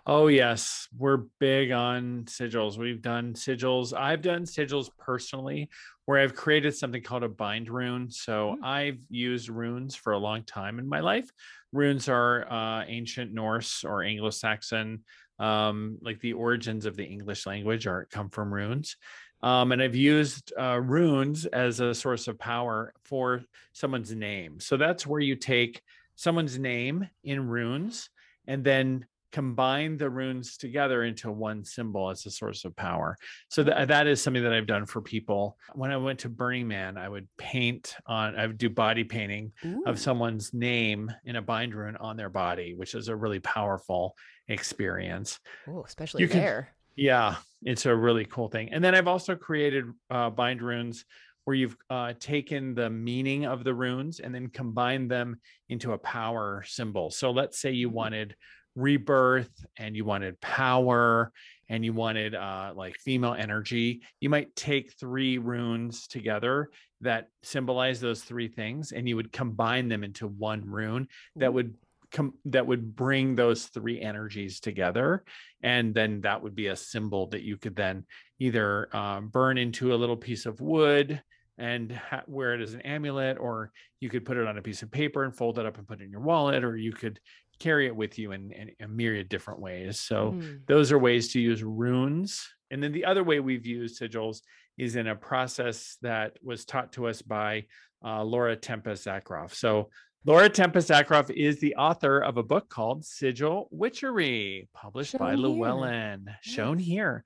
Oh, 0.06 0.26
yes. 0.26 0.88
We're 0.96 1.22
big 1.40 1.72
on 1.72 2.25
sigils. 2.26 2.76
We've 2.76 3.00
done 3.00 3.32
sigils. 3.32 3.98
I've 3.98 4.20
done 4.20 4.44
sigils 4.44 4.90
personally 4.98 5.70
where 6.05 6.20
I've 6.20 6.34
created 6.34 6.76
something 6.76 7.02
called 7.02 7.22
a 7.22 7.28
bind 7.28 7.70
rune. 7.70 8.10
So 8.10 8.56
mm-hmm. 8.56 8.64
I've 8.64 8.98
used 9.08 9.48
runes 9.48 9.94
for 9.94 10.12
a 10.12 10.19
long 10.19 10.44
time 10.44 10.78
in 10.78 10.87
my 10.87 11.00
life. 11.00 11.31
Runes 11.72 12.10
are 12.10 12.46
uh, 12.52 12.84
ancient 12.87 13.32
Norse 13.32 13.84
or 13.84 14.02
Anglo 14.02 14.28
Saxon 14.28 15.02
um, 15.43 15.99
like 16.00 16.21
the 16.21 16.35
origins 16.35 16.87
of 16.87 16.97
the 16.97 17.05
English 17.05 17.47
language 17.47 17.87
are 17.87 18.06
come 18.11 18.31
from 18.31 18.55
runes. 18.55 18.97
Um, 19.43 19.73
and 19.73 19.83
I've 19.83 19.97
used 19.97 20.53
uh, 20.56 20.81
runes 20.81 21.47
as 21.47 21.81
a 21.81 21.93
source 21.94 22.29
of 22.29 22.39
power 22.39 22.94
for 23.05 23.43
someone's 23.73 24.15
name. 24.15 24.61
So 24.61 24.77
that's 24.77 25.05
where 25.05 25.21
you 25.21 25.35
take 25.35 25.83
someone's 26.15 26.61
name 26.61 27.09
in 27.25 27.49
runes 27.49 28.08
and 28.46 28.63
then 28.63 29.05
combine 29.32 29.96
the 29.96 30.11
runes 30.11 30.56
together 30.58 31.03
into 31.03 31.32
one 31.32 31.65
symbol 31.65 32.11
as 32.11 32.25
a 32.27 32.31
source 32.31 32.65
of 32.65 32.77
power. 32.77 33.17
So 33.49 33.65
that, 33.65 33.89
that 33.89 34.06
is 34.06 34.22
something 34.22 34.43
that 34.43 34.53
I've 34.53 34.67
done 34.67 34.87
for 34.87 35.01
people. 35.01 35.56
When 35.72 35.91
I 35.91 35.96
went 35.96 36.20
to 36.20 36.29
Burning 36.29 36.69
Man, 36.69 36.96
I 36.96 37.08
would 37.08 37.27
paint 37.39 37.96
on, 38.06 38.39
I 38.39 38.46
would 38.46 38.58
do 38.58 38.70
body 38.70 39.05
painting 39.05 39.53
Ooh. 39.65 39.82
of 39.87 39.99
someone's 39.99 40.53
name 40.53 41.11
in 41.25 41.37
a 41.37 41.43
bind 41.43 41.75
rune 41.75 41.96
on 41.96 42.17
their 42.17 42.29
body, 42.29 42.75
which 42.75 42.94
is 42.94 43.08
a 43.08 43.17
really 43.17 43.41
powerful 43.41 44.15
experience. 44.53 45.41
Oh, 45.69 45.85
especially 45.87 46.23
you 46.23 46.29
there. 46.29 46.63
Can, 46.97 47.05
yeah, 47.05 47.37
it's 47.63 47.87
a 47.87 47.94
really 47.94 48.25
cool 48.25 48.49
thing. 48.49 48.73
And 48.73 48.85
then 48.85 48.94
I've 48.94 49.09
also 49.09 49.35
created 49.35 49.87
uh, 50.11 50.31
bind 50.31 50.63
runes 50.63 51.05
where 51.44 51.56
you've 51.56 51.77
uh, 51.91 52.13
taken 52.21 52.75
the 52.75 52.89
meaning 52.89 53.47
of 53.47 53.65
the 53.65 53.75
runes 53.75 54.21
and 54.21 54.35
then 54.35 54.49
combined 54.49 55.11
them 55.11 55.41
into 55.69 55.93
a 55.93 55.99
power 55.99 56.63
symbol. 56.67 57.11
So 57.11 57.31
let's 57.31 57.61
say 57.61 57.73
you 57.73 57.89
mm-hmm. 57.89 57.97
wanted 57.97 58.37
rebirth 58.75 59.51
and 59.77 59.97
you 59.97 60.05
wanted 60.05 60.41
power 60.41 61.32
and 61.69 61.85
you 61.85 61.93
wanted 61.93 62.35
uh, 62.35 62.73
like 62.75 62.97
female 62.97 63.35
energy, 63.35 64.03
you 64.21 64.29
might 64.29 64.55
take 64.55 64.93
three 64.99 65.39
runes 65.39 66.06
together 66.06 66.71
that 67.01 67.29
symbolize 67.43 68.01
those 68.01 68.23
three 68.23 68.49
things 68.49 68.93
and 68.93 69.09
you 69.09 69.17
would 69.17 69.32
combine 69.32 69.89
them 69.89 70.05
into 70.05 70.27
one 70.27 70.65
rune 70.65 71.09
that 71.37 71.53
would 71.53 71.75
come 72.12 72.34
that 72.44 72.66
would 72.66 72.94
bring 72.94 73.34
those 73.34 73.66
three 73.66 74.00
energies 74.00 74.60
together 74.60 75.24
and 75.62 75.94
then 75.94 76.20
that 76.20 76.42
would 76.42 76.54
be 76.54 76.69
a 76.69 76.76
symbol 76.76 77.26
that 77.28 77.42
you 77.42 77.56
could 77.56 77.74
then 77.74 78.04
either 78.38 78.94
um, 78.94 79.28
burn 79.28 79.58
into 79.58 79.94
a 79.94 79.96
little 79.96 80.16
piece 80.16 80.46
of 80.46 80.60
wood 80.60 81.22
and 81.58 81.92
ha- 81.92 82.22
wear 82.26 82.54
it 82.54 82.60
as 82.60 82.74
an 82.74 82.81
amulet 82.82 83.38
or 83.38 83.72
you 84.00 84.08
could 84.08 84.24
put 84.24 84.36
it 84.36 84.46
on 84.46 84.58
a 84.58 84.62
piece 84.62 84.82
of 84.82 84.90
paper 84.90 85.24
and 85.24 85.36
fold 85.36 85.58
it 85.58 85.66
up 85.66 85.78
and 85.78 85.86
put 85.86 86.00
it 86.00 86.04
in 86.04 86.10
your 86.10 86.20
wallet 86.20 86.64
or 86.64 86.76
you 86.76 86.92
could 86.92 87.20
carry 87.58 87.86
it 87.86 87.94
with 87.94 88.19
you 88.19 88.32
in, 88.32 88.50
in 88.52 88.70
a 88.81 88.88
myriad 88.88 89.28
different 89.28 89.60
ways. 89.60 90.00
So 90.00 90.32
mm. 90.32 90.66
those 90.66 90.90
are 90.90 90.98
ways 90.98 91.32
to 91.32 91.40
use 91.40 91.62
runes. 91.62 92.48
And 92.70 92.82
then 92.82 92.92
the 92.92 93.04
other 93.04 93.22
way 93.22 93.38
we've 93.38 93.66
used 93.66 94.00
sigils 94.00 94.40
is 94.78 94.96
in 94.96 95.06
a 95.06 95.14
process 95.14 95.96
that 96.02 96.32
was 96.42 96.64
taught 96.64 96.92
to 96.94 97.06
us 97.06 97.22
by 97.22 97.66
uh, 98.04 98.24
Laura 98.24 98.56
Tempest 98.56 99.06
Zakroff. 99.06 99.54
So 99.54 99.90
Laura 100.24 100.48
Tempest 100.48 100.88
Zakroff 100.88 101.31
is 101.31 101.58
the 101.58 101.74
author 101.74 102.20
of 102.20 102.36
a 102.36 102.43
book 102.43 102.69
called 102.69 103.05
Sigil 103.05 103.69
Witchery, 103.72 104.69
published 104.72 105.12
shown 105.12 105.19
by. 105.19 105.34
Llewellyn, 105.34 106.26
shown 106.43 106.79
here. 106.79 107.24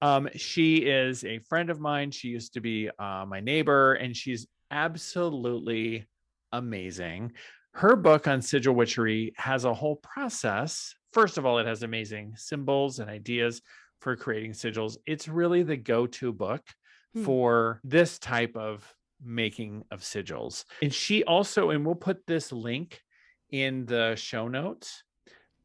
Um, 0.00 0.28
she 0.34 0.78
is 0.78 1.24
a 1.24 1.38
friend 1.48 1.70
of 1.70 1.78
mine. 1.78 2.10
She 2.10 2.28
used 2.28 2.54
to 2.54 2.60
be 2.60 2.90
uh, 2.98 3.24
my 3.28 3.38
neighbor, 3.38 3.94
and 3.94 4.16
she's 4.16 4.48
absolutely 4.72 6.06
amazing. 6.52 7.32
Her 7.74 7.94
book 7.94 8.26
on 8.26 8.42
sigil 8.42 8.74
witchery 8.74 9.32
has 9.36 9.64
a 9.64 9.72
whole 9.72 9.96
process. 9.96 10.94
First 11.12 11.38
of 11.38 11.46
all, 11.46 11.58
it 11.58 11.66
has 11.66 11.84
amazing 11.84 12.34
symbols 12.36 12.98
and 12.98 13.08
ideas 13.08 13.62
for 14.00 14.16
creating 14.16 14.52
sigils. 14.52 14.96
It's 15.06 15.28
really 15.28 15.62
the 15.62 15.76
go 15.76 16.06
to 16.06 16.32
book 16.32 16.62
Hmm. 17.14 17.24
for 17.24 17.80
this 17.84 18.18
type 18.18 18.56
of 18.56 18.90
making 19.24 19.84
of 19.90 20.00
sigils. 20.00 20.64
And 20.82 20.92
she 20.92 21.24
also, 21.24 21.70
and 21.70 21.84
we'll 21.84 21.94
put 21.94 22.26
this 22.26 22.52
link 22.52 23.00
in 23.50 23.86
the 23.86 24.14
show 24.16 24.48
notes, 24.48 25.04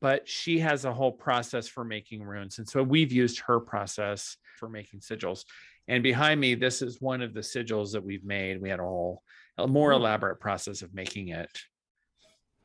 but 0.01 0.27
she 0.27 0.59
has 0.59 0.85
a 0.85 0.93
whole 0.93 1.11
process 1.11 1.67
for 1.67 1.83
making 1.83 2.23
runes. 2.23 2.59
And 2.59 2.67
so 2.67 2.83
we've 2.83 3.11
used 3.11 3.39
her 3.47 3.59
process 3.59 4.37
for 4.57 4.69
making 4.69 4.99
sigils. 4.99 5.43
And 5.87 6.03
behind 6.03 6.39
me, 6.39 6.55
this 6.55 6.81
is 6.81 7.01
one 7.01 7.21
of 7.21 7.33
the 7.33 7.39
sigils 7.39 7.93
that 7.93 8.03
we've 8.03 8.25
made. 8.25 8.61
We 8.61 8.69
had 8.69 8.79
a 8.79 8.83
whole, 8.83 9.23
a 9.57 9.67
more 9.67 9.91
hmm. 9.91 10.01
elaborate 10.01 10.39
process 10.39 10.81
of 10.81 10.93
making 10.93 11.29
it. 11.29 11.49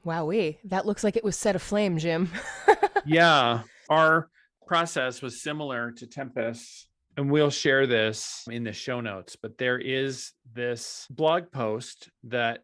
Wowee. 0.05 0.59
That 0.65 0.87
looks 0.87 1.05
like 1.05 1.17
it 1.17 1.25
was 1.25 1.37
set 1.37 1.55
aflame, 1.55 1.99
Jim. 1.99 2.29
yeah, 3.07 3.63
our 3.89 4.29
process 4.67 5.23
was 5.23 5.41
similar 5.41 5.93
to 5.93 6.07
Tempest. 6.07 6.89
And 7.17 7.31
we'll 7.31 7.51
share 7.51 7.87
this 7.87 8.45
in 8.51 8.65
the 8.65 8.73
show 8.73 9.01
notes, 9.01 9.37
but 9.37 9.59
there 9.59 9.79
is 9.79 10.33
this 10.55 11.07
blog 11.11 11.51
post 11.53 12.09
that 12.25 12.63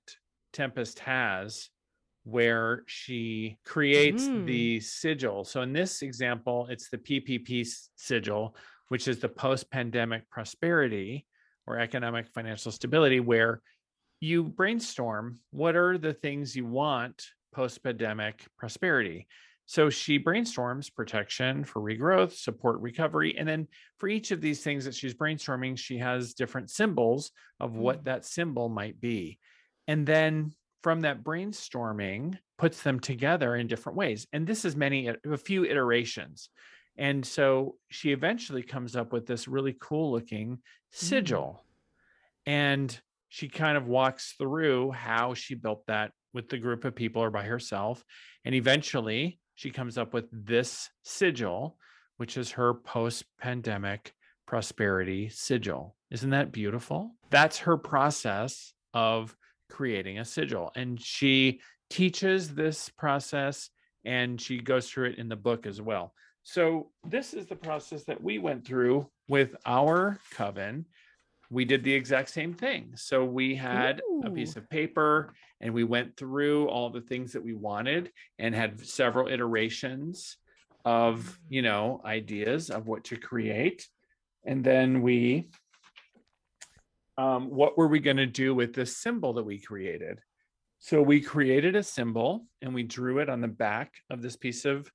Tempest 0.52 1.00
has 1.00 1.69
where 2.25 2.83
she 2.87 3.59
creates 3.64 4.25
Mm. 4.25 4.47
the 4.47 4.81
sigil. 4.81 5.45
So 5.45 5.62
in 5.62 5.73
this 5.73 6.02
example, 6.02 6.67
it's 6.71 6.88
the 6.88 6.99
PPP 6.99 7.64
sigil, 7.97 8.57
which 8.88 9.07
is 9.09 9.19
the 9.19 9.28
post 9.28 9.71
pandemic 9.71 10.28
prosperity 10.31 11.26
or 11.67 11.78
economic 11.78 12.28
financial 12.28 12.73
stability, 12.73 13.21
where 13.21 13.61
you 14.21 14.45
brainstorm 14.45 15.40
what 15.50 15.76
are 15.76 15.97
the 15.99 16.14
things 16.14 16.57
you 16.57 16.67
want 16.67 17.23
post 17.52 17.83
pandemic 17.83 18.47
prosperity. 18.59 19.26
So 19.69 19.91
she 19.91 20.19
brainstorms 20.19 20.89
protection 20.93 21.63
for 21.63 21.83
regrowth, 21.83 22.33
support 22.33 22.81
recovery. 22.81 23.37
And 23.37 23.47
then 23.47 23.69
for 23.99 24.09
each 24.09 24.31
of 24.31 24.41
these 24.41 24.63
things 24.63 24.87
that 24.87 24.95
she's 24.95 25.13
brainstorming, 25.13 25.77
she 25.77 25.99
has 25.99 26.33
different 26.33 26.71
symbols 26.71 27.33
of 27.61 27.77
what 27.77 28.01
Mm. 28.01 28.05
that 28.05 28.25
symbol 28.25 28.71
might 28.71 28.99
be. 28.99 29.39
And 29.87 30.07
then 30.07 30.55
from 30.83 31.03
that 31.03 31.23
brainstorming, 31.23 32.39
puts 32.57 32.83
them 32.83 32.99
together 32.99 33.57
in 33.57 33.67
different 33.67 33.99
ways. 33.99 34.27
And 34.33 34.47
this 34.47 34.65
is 34.65 34.75
many, 34.75 35.09
a 35.09 35.37
few 35.37 35.67
iterations. 35.67 36.49
And 36.97 37.25
so 37.25 37.77
she 37.91 38.13
eventually 38.13 38.63
comes 38.63 38.97
up 38.97 39.13
with 39.13 39.27
this 39.27 39.47
really 39.47 39.77
cool 39.79 40.11
looking 40.11 40.63
sigil. 40.93 41.63
And 42.47 42.99
she 43.29 43.49
kind 43.49 43.77
of 43.77 43.87
walks 43.87 44.33
through 44.39 44.93
how 44.93 45.35
she 45.35 45.55
built 45.55 45.85
that 45.89 46.13
with 46.33 46.49
the 46.49 46.57
group 46.57 46.87
of 46.87 46.95
people 46.95 47.23
or 47.23 47.31
by 47.31 47.45
herself. 47.45 48.03
And 48.47 48.55
eventually 48.55 49.39
she 49.59 49.71
comes 49.73 49.99
up 49.99 50.15
with 50.15 50.27
this 50.31 50.88
sigil, 51.03 51.77
which 52.17 52.37
is 52.37 52.53
her 52.53 52.75
post 52.75 53.25
pandemic 53.41 54.15
prosperity 54.47 55.29
sigil. 55.31 55.97
Isn't 56.12 56.31
that 56.31 56.53
beautiful? 56.53 57.17
That's 57.31 57.59
her 57.59 57.77
process 57.77 58.73
of 58.95 59.37
creating 59.69 60.21
a 60.21 60.25
sigil. 60.25 60.71
And 60.77 61.03
she 61.03 61.59
teaches 61.91 62.55
this 62.55 62.88
process 62.88 63.71
and 64.05 64.41
she 64.41 64.61
goes 64.61 64.88
through 64.88 65.07
it 65.07 65.19
in 65.19 65.29
the 65.29 65.35
book 65.35 65.67
as 65.67 65.83
well. 65.83 66.15
So, 66.45 66.93
this 67.05 67.35
is 67.35 67.47
the 67.47 67.57
process 67.57 68.05
that 68.05 68.23
we 68.23 68.38
went 68.38 68.65
through 68.65 69.11
with 69.29 69.57
our 69.67 70.21
coven. 70.35 70.87
We 71.50 71.64
did 71.64 71.83
the 71.83 71.95
exact 71.95 72.31
same 72.31 72.52
thing. 72.52 72.93
So, 72.97 73.25
we 73.25 73.55
had 73.55 74.02
a 74.25 74.31
piece 74.31 74.57
of 74.57 74.69
paper 74.69 75.33
and 75.61 75.73
we 75.73 75.85
went 75.85 76.17
through 76.17 76.69
all 76.69 76.90
the 76.90 77.00
things 77.00 77.33
that 77.33 77.43
we 77.43 77.55
wanted 77.55 78.12
and 78.38 78.55
had 78.55 78.85
several 78.87 79.28
iterations 79.28 80.37
of, 80.85 81.38
you 81.49 81.62
know, 81.62 82.00
ideas 82.05 82.71
of 82.71 82.87
what 82.87 83.05
to 83.05 83.17
create. 83.17 83.88
And 84.45 84.62
then 84.62 85.02
we, 85.02 85.50
um, 87.17 87.50
what 87.50 87.76
were 87.76 87.88
we 87.88 87.99
going 87.99 88.19
to 88.19 88.26
do 88.26 88.55
with 88.55 88.75
this 88.75 88.97
symbol 88.97 89.33
that 89.35 89.45
we 89.45 89.59
created? 89.59 90.21
So 90.81 91.02
we 91.02 91.21
created 91.21 91.75
a 91.75 91.83
symbol 91.83 92.47
and 92.62 92.73
we 92.73 92.85
drew 92.85 93.19
it 93.19 93.28
on 93.28 93.40
the 93.40 93.49
back 93.49 93.95
of 94.11 94.23
this 94.23 94.37
piece 94.37 94.64
of 94.64 94.90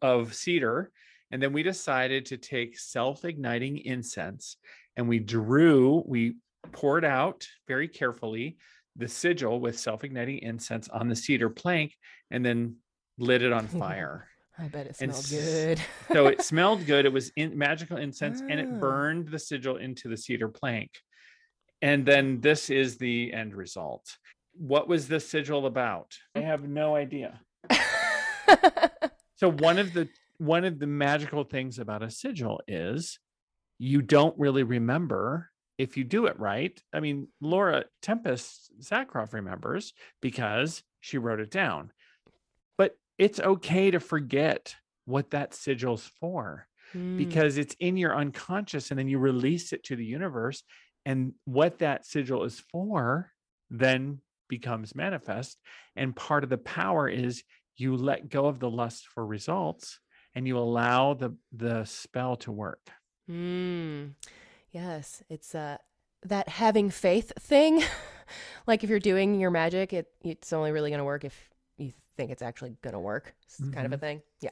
of 0.00 0.32
cedar 0.32 0.92
and 1.30 1.42
then 1.42 1.52
we 1.52 1.62
decided 1.62 2.24
to 2.26 2.36
take 2.36 2.78
self-igniting 2.78 3.78
incense 3.78 4.56
and 4.98 5.08
we 5.08 5.18
drew 5.20 6.02
we 6.06 6.36
poured 6.72 7.04
out 7.04 7.46
very 7.66 7.88
carefully 7.88 8.58
the 8.96 9.08
sigil 9.08 9.60
with 9.60 9.78
self-igniting 9.78 10.38
incense 10.38 10.88
on 10.88 11.08
the 11.08 11.16
cedar 11.16 11.48
plank 11.48 11.94
and 12.30 12.44
then 12.44 12.76
lit 13.16 13.42
it 13.42 13.52
on 13.52 13.66
fire. 13.82 14.28
I 14.58 14.66
bet 14.66 14.86
it 14.88 14.96
smelled 14.96 15.26
good. 15.30 15.80
so 16.12 16.26
it 16.26 16.42
smelled 16.50 16.84
good. 16.84 17.06
It 17.06 17.12
was 17.12 17.30
in 17.36 17.56
magical 17.56 17.96
incense 17.96 18.40
and 18.40 18.54
Ah. 18.60 18.64
it 18.64 18.80
burned 18.80 19.28
the 19.28 19.38
sigil 19.38 19.76
into 19.76 20.08
the 20.08 20.16
cedar 20.16 20.48
plank. 20.48 20.90
And 21.80 22.04
then 22.04 22.40
this 22.40 22.68
is 22.70 22.98
the 22.98 23.32
end 23.32 23.54
result. 23.54 24.04
What 24.54 24.88
was 24.88 25.06
this 25.06 25.28
sigil 25.28 25.64
about? 25.66 26.18
I 26.34 26.40
have 26.40 26.68
no 26.68 26.96
idea. 26.96 27.40
So 29.36 29.52
one 29.52 29.78
of 29.78 29.92
the 29.92 30.08
one 30.38 30.64
of 30.64 30.80
the 30.80 30.86
magical 30.88 31.44
things 31.44 31.78
about 31.78 32.02
a 32.02 32.10
sigil 32.10 32.60
is 32.66 33.20
you 33.78 34.02
don't 34.02 34.38
really 34.38 34.62
remember 34.62 35.50
if 35.78 35.96
you 35.96 36.04
do 36.04 36.26
it 36.26 36.38
right. 36.38 36.80
I 36.92 37.00
mean 37.00 37.28
laura 37.40 37.84
tempest 38.02 38.72
Zakroff 38.80 39.32
remembers 39.32 39.92
because 40.20 40.82
she 41.00 41.18
wrote 41.18 41.40
it 41.40 41.50
down. 41.50 41.92
But 42.76 42.96
it's 43.18 43.40
okay 43.40 43.90
to 43.90 44.00
forget 44.00 44.74
what 45.04 45.30
that 45.30 45.54
sigil's 45.54 46.10
for 46.20 46.68
Mm. 46.94 47.18
because 47.18 47.58
it's 47.58 47.76
in 47.80 47.96
your 47.98 48.16
unconscious 48.16 48.90
and 48.90 48.98
then 48.98 49.08
you 49.08 49.18
release 49.18 49.72
it 49.74 49.84
to 49.84 49.96
the 49.96 50.04
universe 50.04 50.62
and 51.04 51.34
what 51.44 51.78
that 51.80 52.06
sigil 52.06 52.44
is 52.44 52.60
for 52.70 53.30
then 53.70 54.20
becomes 54.48 54.94
manifest. 54.94 55.58
And 55.96 56.16
part 56.16 56.44
of 56.44 56.50
the 56.50 56.58
power 56.58 57.06
is 57.08 57.42
you 57.76 57.96
let 57.96 58.30
go 58.30 58.46
of 58.46 58.58
the 58.58 58.70
lust 58.70 59.06
for 59.08 59.26
results 59.26 60.00
and 60.34 60.46
you 60.46 60.56
allow 60.58 61.14
the 61.14 61.36
the 61.52 61.84
spell 61.84 62.36
to 62.36 62.52
work 62.52 62.90
Mm. 63.30 64.14
Yes, 64.70 65.22
it's 65.28 65.54
uh 65.54 65.78
that 66.24 66.48
having 66.48 66.90
faith 66.90 67.32
thing. 67.38 67.82
like 68.66 68.84
if 68.84 68.90
you're 68.90 68.98
doing 68.98 69.40
your 69.40 69.50
magic, 69.50 69.92
it 69.92 70.08
it's 70.22 70.52
only 70.52 70.72
really 70.72 70.90
going 70.90 70.98
to 70.98 71.04
work 71.04 71.24
if 71.24 71.50
you 71.76 71.92
think 72.16 72.30
it's 72.30 72.42
actually 72.42 72.76
going 72.82 72.94
to 72.94 72.98
work. 73.00 73.34
It's 73.44 73.56
kind 73.70 73.86
of 73.86 73.92
a 73.92 73.96
Mhm. 73.96 74.00
thing. 74.00 74.22
Yeah. 74.40 74.50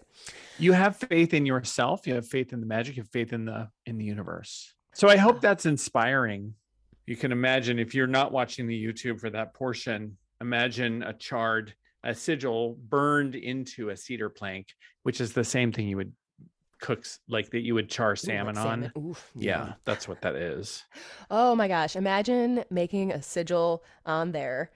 you 0.59 0.73
have 0.73 0.97
faith 0.97 1.33
in 1.35 1.47
yourself 1.47 2.06
you 2.06 2.14
have 2.14 2.26
faith 2.26 2.52
in 2.52 2.61
the 2.61 2.66
magic 2.66 2.97
you 2.97 3.02
have 3.02 3.11
faith 3.11 3.33
in 3.33 3.45
the 3.45 3.68
in 3.87 3.99
the 3.99 4.04
universe 4.04 4.75
so 4.95 5.09
i 5.09 5.16
hope 5.16 5.40
that's 5.40 5.64
inspiring 5.66 6.54
you 7.06 7.14
can 7.14 7.30
imagine 7.30 7.78
if 7.78 7.95
you're 7.95 8.06
not 8.09 8.33
watching 8.33 8.66
the 8.66 8.85
youtube 8.87 9.21
for 9.21 9.30
that 9.30 9.54
portion 9.54 10.16
imagine 10.40 11.02
a 11.04 11.12
charred 11.12 11.73
a 12.02 12.12
sigil 12.14 12.76
burned 12.88 13.35
into 13.37 13.90
a 13.90 13.97
cedar 13.97 14.28
plank 14.28 14.66
which 15.04 15.21
is 15.21 15.33
the 15.33 15.45
same 15.45 15.71
thing 15.71 15.87
you 15.87 15.97
would 15.97 16.12
cook 16.80 17.00
s- 17.00 17.21
like 17.28 17.50
that 17.50 17.61
you 17.61 17.75
would 17.75 17.88
char 17.88 18.09
Ooh, 18.09 18.11
like 18.11 18.18
salmon 18.18 18.59
on 18.59 18.92
Oof, 18.99 19.30
yeah 19.35 19.66
yum. 19.66 19.75
that's 19.85 20.06
what 20.09 20.21
that 20.23 20.37
is 20.37 20.85
Oh 21.30 21.54
my 21.54 21.68
gosh. 21.68 21.97
Imagine 21.97 22.64
making 22.71 23.12
a 23.12 23.23
sigil 23.23 23.83
on 24.04 24.33
there 24.33 24.71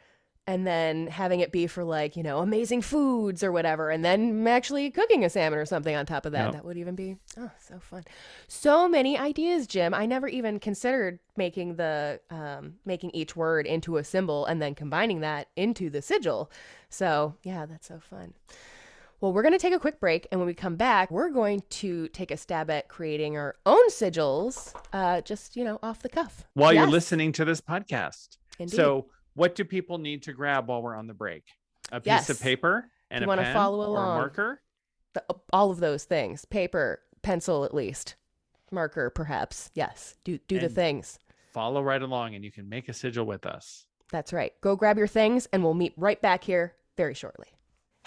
and 0.46 0.66
then 0.66 1.06
having 1.06 1.40
it 1.40 1.52
be 1.52 1.66
for 1.68 1.84
like, 1.84 2.16
you 2.16 2.22
know, 2.24 2.38
amazing 2.38 2.82
foods 2.82 3.44
or 3.44 3.52
whatever, 3.52 3.90
and 3.90 4.04
then 4.04 4.46
actually 4.48 4.90
cooking 4.90 5.24
a 5.24 5.30
salmon 5.30 5.58
or 5.58 5.64
something 5.66 5.94
on 5.94 6.06
top 6.06 6.26
of 6.26 6.32
that. 6.32 6.46
Yep. 6.46 6.52
That 6.54 6.64
would 6.64 6.76
even 6.78 6.94
be 6.96 7.18
oh 7.38 7.50
so 7.60 7.78
fun. 7.78 8.04
So 8.48 8.88
many 8.88 9.16
ideas, 9.16 9.66
Jim. 9.68 9.94
I 9.94 10.06
never 10.06 10.26
even 10.26 10.58
considered 10.58 11.20
making 11.36 11.76
the 11.76 12.20
um 12.30 12.74
making 12.84 13.10
each 13.12 13.36
word 13.36 13.66
into 13.66 13.96
a 13.98 14.02
symbol 14.04 14.44
and 14.46 14.60
then 14.60 14.74
combining 14.74 15.20
that 15.20 15.48
into 15.56 15.88
the 15.88 16.02
sigil. 16.02 16.50
So 16.88 17.34
yeah, 17.44 17.66
that's 17.66 17.86
so 17.86 18.00
fun. 18.00 18.34
Well, 19.20 19.32
we're 19.34 19.42
going 19.42 19.52
to 19.52 19.58
take 19.58 19.74
a 19.74 19.78
quick 19.78 20.00
break, 20.00 20.26
and 20.30 20.40
when 20.40 20.46
we 20.46 20.54
come 20.54 20.76
back, 20.76 21.10
we're 21.10 21.28
going 21.28 21.62
to 21.68 22.08
take 22.08 22.30
a 22.30 22.38
stab 22.38 22.70
at 22.70 22.88
creating 22.88 23.36
our 23.36 23.56
own 23.66 23.90
sigils, 23.90 24.72
uh, 24.94 25.20
just 25.20 25.56
you 25.56 25.64
know, 25.64 25.78
off 25.82 26.00
the 26.00 26.08
cuff. 26.08 26.46
while 26.54 26.72
you're 26.72 26.86
listening 26.86 27.32
to 27.32 27.44
this 27.44 27.60
podcast 27.60 28.38
Indeed. 28.58 28.74
so 28.76 29.06
what 29.34 29.54
do 29.54 29.64
people 29.64 29.98
need 29.98 30.22
to 30.22 30.32
grab 30.32 30.68
while 30.68 30.82
we're 30.82 30.94
on 30.96 31.06
the 31.06 31.14
break 31.14 31.44
a 31.92 32.00
piece 32.00 32.06
Yes. 32.06 32.30
of 32.30 32.40
paper 32.40 32.88
and 33.10 33.20
you 33.20 33.26
a 33.26 33.28
wanna 33.28 33.42
pen 33.42 33.54
follow 33.54 33.78
or 33.80 33.84
a 33.84 33.90
along. 33.90 34.18
marker 34.18 34.62
The- 35.12 35.24
all 35.52 35.70
of 35.70 35.80
those 35.80 36.04
things: 36.04 36.44
paper, 36.46 37.00
pencil, 37.22 37.64
at 37.64 37.74
least, 37.74 38.14
marker, 38.70 39.10
perhaps. 39.10 39.70
Yes, 39.74 40.14
do 40.24 40.38
do 40.48 40.58
the 40.60 40.68
things. 40.68 41.18
follow 41.52 41.82
right 41.82 42.00
along 42.00 42.34
and 42.36 42.44
you 42.44 42.50
can 42.52 42.68
make 42.68 42.88
a 42.88 42.92
sigil 42.94 43.24
with 43.26 43.44
us. 43.44 43.84
That's 44.12 44.32
right. 44.32 44.52
Go 44.60 44.76
grab 44.76 44.96
your 44.98 45.06
things, 45.08 45.46
and 45.52 45.62
we'll 45.62 45.74
meet 45.74 45.92
right 45.96 46.20
back 46.22 46.44
here 46.44 46.74
very 46.96 47.12
shortly. 47.14 47.48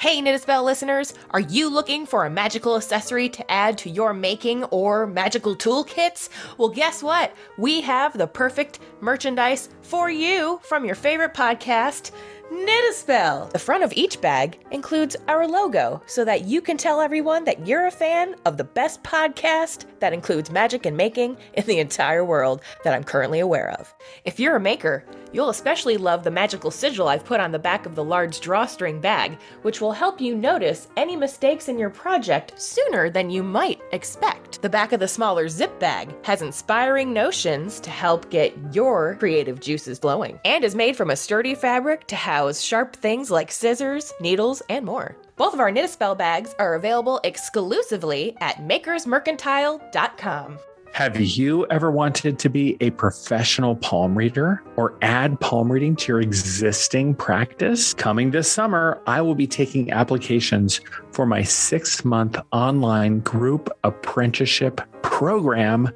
Hey, 0.03 0.19
Knit 0.19 0.45
listeners, 0.50 1.13
are 1.31 1.39
you 1.39 1.69
looking 1.69 2.05
for 2.05 2.25
a 2.25 2.29
magical 2.29 2.75
accessory 2.75 3.29
to 3.29 3.50
add 3.50 3.77
to 3.77 3.89
your 3.89 4.13
making 4.13 4.65
or 4.65 5.07
magical 5.07 5.55
toolkits? 5.55 6.27
Well, 6.57 6.67
guess 6.67 7.01
what? 7.01 7.33
We 7.57 7.79
have 7.79 8.17
the 8.17 8.27
perfect 8.27 8.79
merchandise 9.00 9.69
for 9.81 10.10
you 10.10 10.60
from 10.63 10.83
your 10.83 10.95
favorite 10.95 11.33
podcast. 11.33 12.12
Knit 12.51 12.89
a 12.89 12.93
Spell. 12.93 13.47
The 13.47 13.59
front 13.59 13.83
of 13.83 13.93
each 13.95 14.19
bag 14.19 14.59
includes 14.71 15.15
our 15.27 15.47
logo 15.47 16.01
so 16.05 16.25
that 16.25 16.43
you 16.43 16.62
can 16.62 16.77
tell 16.77 17.00
everyone 17.00 17.45
that 17.45 17.65
you're 17.65 17.88
a 17.88 17.91
fan 17.91 18.35
of 18.45 18.57
the 18.57 18.63
best 18.63 19.01
podcast 19.01 19.85
that 20.00 20.13
includes 20.13 20.51
magic 20.51 20.85
and 20.85 20.95
making 20.95 21.38
in 21.53 21.65
the 21.65 21.79
entire 21.79 22.25
world 22.25 22.62
that 22.83 22.93
I'm 22.93 23.03
currently 23.03 23.39
aware 23.39 23.71
of. 23.71 23.93
If 24.25 24.39
you're 24.39 24.57
a 24.57 24.59
maker, 24.59 25.05
you'll 25.31 25.50
especially 25.50 25.97
love 25.97 26.23
the 26.23 26.31
magical 26.31 26.69
sigil 26.69 27.07
I've 27.07 27.25
put 27.25 27.39
on 27.39 27.51
the 27.51 27.59
back 27.59 27.85
of 27.85 27.95
the 27.95 28.03
large 28.03 28.39
drawstring 28.39 29.00
bag, 29.00 29.38
which 29.63 29.81
will 29.81 29.93
help 29.93 30.21
you 30.21 30.35
notice 30.35 30.89
any 30.97 31.15
mistakes 31.15 31.69
in 31.69 31.79
your 31.79 31.89
project 31.89 32.59
sooner 32.59 33.09
than 33.09 33.29
you 33.29 33.41
might 33.41 33.81
expect. 33.93 34.62
The 34.62 34.69
back 34.69 34.91
of 34.91 35.00
the 35.00 35.07
smaller 35.07 35.47
zip 35.47 35.79
bag 35.79 36.13
has 36.23 36.41
inspiring 36.41 37.13
notions 37.13 37.79
to 37.79 37.89
help 37.89 38.29
get 38.29 38.53
your 38.73 39.15
creative 39.15 39.59
juices 39.59 40.00
flowing 40.00 40.39
and 40.45 40.63
is 40.63 40.75
made 40.75 40.95
from 40.95 41.09
a 41.09 41.15
sturdy 41.15 41.55
fabric 41.55 42.05
to 42.07 42.15
sharp 42.63 42.95
things 42.95 43.29
like 43.29 43.51
scissors, 43.51 44.11
needles, 44.19 44.63
and 44.69 44.85
more. 44.85 45.15
Both 45.35 45.53
of 45.53 45.59
our 45.59 45.71
Knit 45.71 45.85
a 45.85 45.87
Spell 45.87 46.15
bags 46.15 46.55
are 46.57 46.75
available 46.75 47.19
exclusively 47.23 48.35
at 48.41 48.57
makersmercantile.com. 48.57 50.59
Have 50.93 51.19
you 51.19 51.65
ever 51.67 51.89
wanted 51.89 52.37
to 52.37 52.49
be 52.49 52.77
a 52.79 52.91
professional 52.91 53.75
palm 53.75 54.15
reader 54.15 54.61
or 54.75 54.95
add 55.01 55.39
palm 55.39 55.71
reading 55.71 55.95
to 55.95 56.11
your 56.11 56.21
existing 56.21 57.15
practice? 57.15 57.95
Coming 57.95 58.29
this 58.29 58.51
summer, 58.51 59.01
I 59.07 59.19
will 59.21 59.33
be 59.33 59.47
taking 59.47 59.91
applications 59.91 60.81
for 61.11 61.25
my 61.25 61.41
six 61.41 62.05
month 62.05 62.37
online 62.51 63.21
group 63.21 63.75
apprenticeship 63.83 64.81
program, 65.01 65.89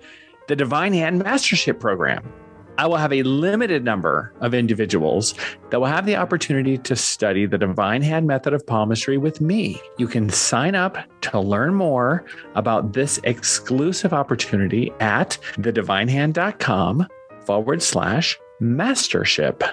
the 0.47 0.55
Divine 0.55 0.93
Hand 0.93 1.23
Mastership 1.23 1.79
Program. 1.79 2.23
I 2.77 2.85
will 2.85 2.97
have 2.97 3.11
a 3.11 3.23
limited 3.23 3.83
number 3.83 4.31
of 4.39 4.53
individuals 4.53 5.33
that 5.71 5.79
will 5.79 5.87
have 5.87 6.05
the 6.05 6.15
opportunity 6.15 6.77
to 6.77 6.95
study 6.95 7.47
the 7.47 7.57
divine 7.57 8.03
hand 8.03 8.27
method 8.27 8.53
of 8.53 8.65
palmistry 8.67 9.17
with 9.17 9.41
me. 9.41 9.81
You 9.97 10.07
can 10.07 10.29
sign 10.29 10.75
up 10.75 10.97
to 11.21 11.39
learn 11.39 11.73
more 11.73 12.25
about 12.53 12.93
this 12.93 13.19
exclusive 13.23 14.13
opportunity 14.13 14.91
at 14.99 15.37
thedivinehand.com 15.53 17.07
forward 17.45 17.81
slash 17.81 18.37
mastership. 18.61 19.63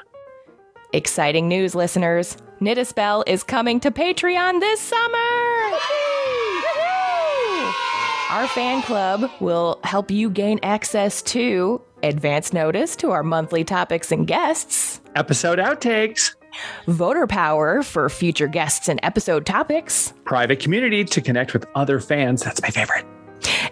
Exciting 0.95 1.47
news, 1.47 1.75
listeners. 1.75 2.39
Knit 2.61 2.79
a 2.79 2.85
Spell 2.85 3.25
is 3.27 3.43
coming 3.43 3.81
to 3.81 3.91
Patreon 3.91 4.61
this 4.61 4.81
summer. 4.81 5.19
Our 8.31 8.49
fan 8.49 8.83
club 8.83 9.31
will 9.41 9.79
help 9.85 10.11
you 10.11 10.31
gain 10.31 10.59
access 10.63 11.21
to 11.23 11.81
advance 12.09 12.53
notice 12.53 12.97
to 12.97 13.11
our 13.11 13.23
monthly 13.23 13.65
topics 13.65 14.13
and 14.13 14.27
guests, 14.27 15.01
episode 15.17 15.59
outtakes, 15.59 16.35
voter 16.87 17.27
power 17.27 17.83
for 17.83 18.09
future 18.09 18.49
guests 18.49 18.89
and 18.89 19.01
episode 19.03 19.47
topics, 19.47 20.13
private 20.25 20.61
community 20.61 21.05
to 21.05 21.21
connect 21.21 21.53
with 21.53 21.67
other 21.75 22.01
fans. 22.01 22.43
That's 22.43 22.63
my 22.63 22.69
favorite 22.69 23.07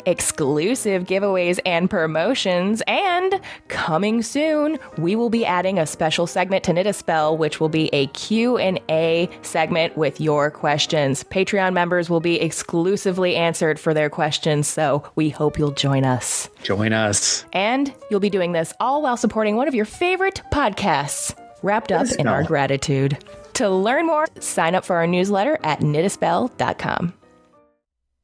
exclusive 0.07 1.05
giveaways 1.05 1.59
and 1.65 1.89
promotions, 1.89 2.83
and 2.87 3.41
coming 3.69 4.23
soon, 4.23 4.79
we 4.99 5.17
will 5.17 5.31
be 5.31 5.45
adding 5.45 5.79
a 5.79 5.87
special 5.87 6.27
segment 6.27 6.65
to 6.65 6.73
Knit 6.73 6.87
a 6.87 6.93
Spell, 6.93 7.37
which 7.37 7.61
will 7.61 7.69
be 7.69 7.89
a 7.93 8.07
Q&A 8.09 9.29
segment 9.43 9.97
with 9.97 10.21
your 10.21 10.51
questions. 10.51 11.25
Patreon 11.25 11.73
members 11.73 12.09
will 12.11 12.21
be 12.21 12.41
exclusively 12.41 13.37
answered 13.37 13.79
for 13.79 13.95
their 13.95 14.11
questions, 14.11 14.69
so 14.69 15.03
we 15.15 15.29
hope 15.31 15.59
you'll 15.59 15.71
join 15.73 16.05
us. 16.05 16.49
Join 16.63 16.93
us. 16.93 17.45
And 17.53 17.93
you'll 18.11 18.21
be 18.21 18.31
doing 18.31 18.53
this 18.53 18.73
all 18.81 19.03
while 19.03 19.17
supporting 19.17 19.57
one 19.57 19.69
of 19.69 19.75
your 19.75 19.85
favorite 19.85 20.43
podcasts, 20.53 21.35
wrapped 21.63 21.93
up 21.93 22.07
in 22.19 22.27
our 22.27 22.43
gratitude. 22.43 23.19
To 23.55 23.69
learn 23.69 24.07
more, 24.07 24.27
sign 24.41 24.75
up 24.75 24.85
for 24.85 24.97
our 24.97 25.07
newsletter 25.07 25.59
at 25.63 25.81
knitaspell.com. 25.81 27.15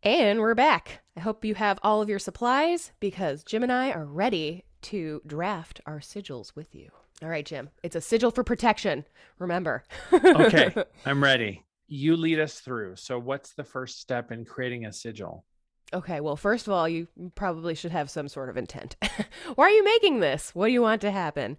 And 0.03 0.41
we're 0.41 0.55
back. 0.55 1.01
I 1.19 1.21
hope 1.21 1.45
you 1.45 1.57
have 1.57 1.81
all 1.83 2.01
of 2.01 2.09
your 2.09 2.21
supplies 2.21 2.93
because 3.01 3.43
Jim 3.43 3.65
and 3.65 3.73
I 3.73 3.91
are 3.91 4.05
ready 4.05 4.63
to 4.83 5.21
draft 5.27 5.81
our 5.85 5.99
sigils 5.99 6.55
with 6.55 6.77
you. 6.77 6.91
All 7.21 7.29
right, 7.29 7.45
Jim. 7.45 7.71
It's 7.83 7.97
a 7.97 8.01
sigil 8.01 8.31
for 8.31 8.45
protection. 8.45 9.05
Remember. 9.41 9.83
okay, 10.13 10.73
I'm 11.05 11.21
ready. 11.21 11.65
You 11.89 12.17
lead 12.17 12.39
us 12.39 12.61
through. 12.61 12.95
So, 12.95 13.19
what's 13.19 13.53
the 13.55 13.65
first 13.65 14.01
step 14.01 14.31
in 14.31 14.45
creating 14.45 14.87
a 14.87 14.93
sigil? 14.93 15.45
Okay, 15.93 16.21
well, 16.21 16.37
first 16.37 16.69
of 16.69 16.73
all, 16.73 16.89
you 16.89 17.09
probably 17.35 17.75
should 17.75 17.91
have 17.91 18.11
some 18.11 18.29
sort 18.29 18.49
of 18.49 18.57
intent. 18.57 18.95
Why 19.57 19.65
are 19.65 19.71
you 19.71 19.83
making 19.83 20.21
this? 20.21 20.55
What 20.55 20.69
do 20.69 20.73
you 20.73 20.83
want 20.83 21.01
to 21.01 21.11
happen? 21.11 21.57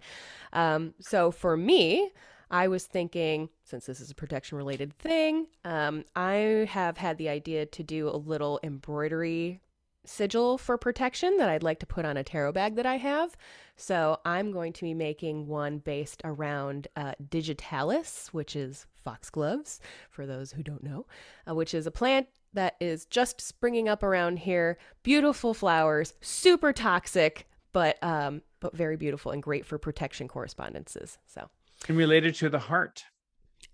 Um, 0.54 0.94
so, 1.00 1.30
for 1.30 1.54
me, 1.54 2.12
I 2.50 2.68
was 2.68 2.84
thinking, 2.84 3.48
since 3.62 3.86
this 3.86 4.00
is 4.00 4.10
a 4.10 4.14
protection 4.14 4.58
related 4.58 4.92
thing, 4.98 5.46
um, 5.64 6.04
I 6.16 6.66
have 6.68 6.96
had 6.96 7.16
the 7.16 7.28
idea 7.28 7.66
to 7.66 7.82
do 7.82 8.08
a 8.08 8.16
little 8.16 8.58
embroidery 8.62 9.60
sigil 10.04 10.58
for 10.58 10.76
protection 10.78 11.36
that 11.36 11.48
I'd 11.48 11.62
like 11.62 11.78
to 11.80 11.86
put 11.86 12.04
on 12.04 12.16
a 12.16 12.24
tarot 12.24 12.52
bag 12.52 12.76
that 12.76 12.86
I 12.86 12.96
have. 12.96 13.36
So 13.76 14.18
I'm 14.24 14.50
going 14.50 14.72
to 14.74 14.82
be 14.82 14.94
making 14.94 15.46
one 15.46 15.78
based 15.78 16.22
around 16.24 16.88
uh, 16.96 17.12
digitalis, 17.28 18.28
which 18.32 18.56
is 18.56 18.86
foxgloves, 19.04 19.80
for 20.10 20.26
those 20.26 20.52
who 20.52 20.62
don't 20.62 20.82
know, 20.82 21.06
uh, 21.48 21.54
which 21.54 21.74
is 21.74 21.86
a 21.86 21.90
plant 21.90 22.26
that 22.52 22.76
is 22.80 23.06
just 23.06 23.40
springing 23.40 23.88
up 23.88 24.02
around 24.02 24.40
here. 24.40 24.78
Beautiful 25.02 25.54
flowers, 25.54 26.14
super 26.20 26.72
toxic, 26.72 27.46
but 27.72 28.02
um, 28.02 28.42
but 28.58 28.76
very 28.76 28.96
beautiful 28.96 29.32
and 29.32 29.42
great 29.42 29.64
for 29.64 29.78
protection 29.78 30.28
correspondences. 30.28 31.18
So 31.26 31.48
and 31.88 31.96
related 31.96 32.34
to 32.36 32.48
the 32.48 32.58
heart. 32.58 33.04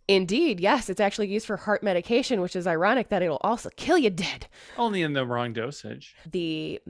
Indeed, 0.09 0.61
yes. 0.61 0.88
It's 0.88 1.01
actually 1.01 1.29
used 1.29 1.47
for 1.47 1.57
heart 1.57 1.83
medication, 1.83 2.40
which 2.40 2.55
is 2.55 2.66
ironic 2.66 3.09
that 3.09 3.23
it'll 3.23 3.40
also 3.40 3.71
kill 3.77 3.99
you 3.99 4.11
dead. 4.11 4.47
Only 4.79 5.03
in 5.03 5.14
the 5.14 5.27
wrong 5.27 5.53
dosage. 5.53 6.14
The 6.31 6.81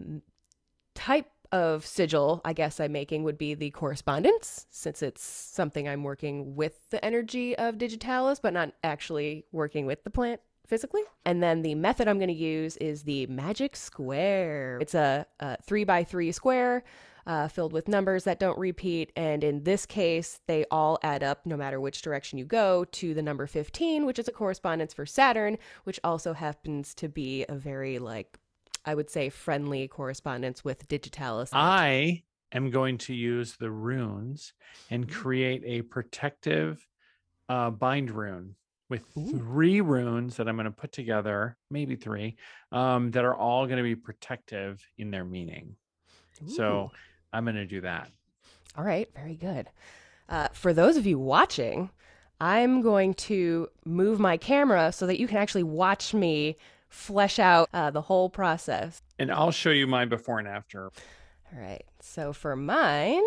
type 0.94 1.30
of 1.52 1.86
sigil 1.86 2.40
I 2.44 2.52
guess 2.52 2.80
I'm 2.80 2.92
making 2.92 3.22
would 3.22 3.38
be 3.38 3.54
the 3.54 3.70
correspondence, 3.70 4.66
since 4.70 5.00
it's 5.00 5.22
something 5.22 5.88
I'm 5.88 6.02
working 6.02 6.56
with 6.56 6.90
the 6.90 7.02
energy 7.04 7.56
of 7.56 7.78
digitalis, 7.78 8.40
but 8.40 8.52
not 8.52 8.72
actually 8.82 9.46
working 9.52 9.86
with 9.86 10.04
the 10.04 10.10
plant 10.10 10.40
physically. 10.66 11.02
And 11.24 11.42
then 11.42 11.62
the 11.62 11.74
method 11.74 12.08
I'm 12.08 12.18
going 12.18 12.28
to 12.28 12.34
use 12.34 12.76
is 12.78 13.04
the 13.04 13.26
magic 13.28 13.76
square. 13.76 14.78
It's 14.80 14.94
a, 14.94 15.24
a 15.40 15.56
three 15.62 15.84
by 15.84 16.04
three 16.04 16.32
square 16.32 16.84
uh, 17.26 17.48
filled 17.48 17.72
with 17.72 17.88
numbers 17.88 18.24
that 18.24 18.38
don't 18.38 18.58
repeat. 18.58 19.12
And 19.16 19.42
in 19.42 19.64
this 19.64 19.86
case, 19.86 20.40
they 20.46 20.64
all 20.70 20.98
add 21.02 21.22
up 21.22 21.44
no 21.44 21.56
matter 21.56 21.80
which 21.80 22.02
direction 22.02 22.38
you 22.38 22.44
go 22.44 22.84
to 22.84 23.14
the 23.14 23.22
number 23.22 23.46
15, 23.46 24.06
which 24.06 24.18
is 24.18 24.28
a 24.28 24.32
correspondence 24.32 24.94
for 24.94 25.06
Saturn, 25.06 25.58
which 25.84 26.00
also 26.04 26.32
happens 26.32 26.94
to 26.94 27.08
be 27.08 27.44
a 27.48 27.54
very, 27.54 27.98
like, 27.98 28.38
I 28.84 28.94
would 28.94 29.10
say, 29.10 29.28
friendly 29.28 29.88
correspondence 29.88 30.64
with 30.64 30.86
Digitalis. 30.88 31.50
I 31.52 32.22
am 32.52 32.70
going 32.70 32.98
to 32.98 33.14
use 33.14 33.56
the 33.56 33.70
runes 33.70 34.52
and 34.90 35.06
mm-hmm. 35.06 35.20
create 35.20 35.62
a 35.64 35.82
protective 35.82 36.86
uh, 37.48 37.70
bind 37.70 38.10
rune 38.10 38.54
with 38.88 39.02
Ooh. 39.16 39.36
three 39.36 39.80
runes 39.80 40.36
that 40.36 40.48
I'm 40.48 40.54
going 40.54 40.66
to 40.66 40.70
put 40.70 40.92
together, 40.92 41.56
maybe 41.70 41.96
three, 41.96 42.36
um, 42.70 43.10
that 43.10 43.24
are 43.24 43.34
all 43.34 43.66
going 43.66 43.78
to 43.78 43.82
be 43.82 43.96
protective 43.96 44.80
in 44.96 45.10
their 45.10 45.24
meaning. 45.24 45.74
Ooh. 46.44 46.48
So 46.48 46.90
I'm 47.36 47.44
going 47.44 47.56
to 47.56 47.66
do 47.66 47.82
that. 47.82 48.10
All 48.78 48.84
right, 48.84 49.08
very 49.14 49.34
good. 49.34 49.68
Uh, 50.28 50.48
for 50.54 50.72
those 50.72 50.96
of 50.96 51.06
you 51.06 51.18
watching, 51.18 51.90
I'm 52.40 52.80
going 52.80 53.12
to 53.14 53.68
move 53.84 54.18
my 54.18 54.38
camera 54.38 54.90
so 54.90 55.06
that 55.06 55.20
you 55.20 55.28
can 55.28 55.36
actually 55.36 55.62
watch 55.62 56.14
me 56.14 56.56
flesh 56.88 57.38
out 57.38 57.68
uh, 57.74 57.90
the 57.90 58.00
whole 58.00 58.30
process. 58.30 59.02
And 59.18 59.30
I'll 59.30 59.50
show 59.50 59.70
you 59.70 59.86
my 59.86 60.06
before 60.06 60.38
and 60.38 60.48
after. 60.48 60.84
All 60.84 61.60
right. 61.60 61.84
So 62.00 62.32
for 62.32 62.56
mine, 62.56 63.22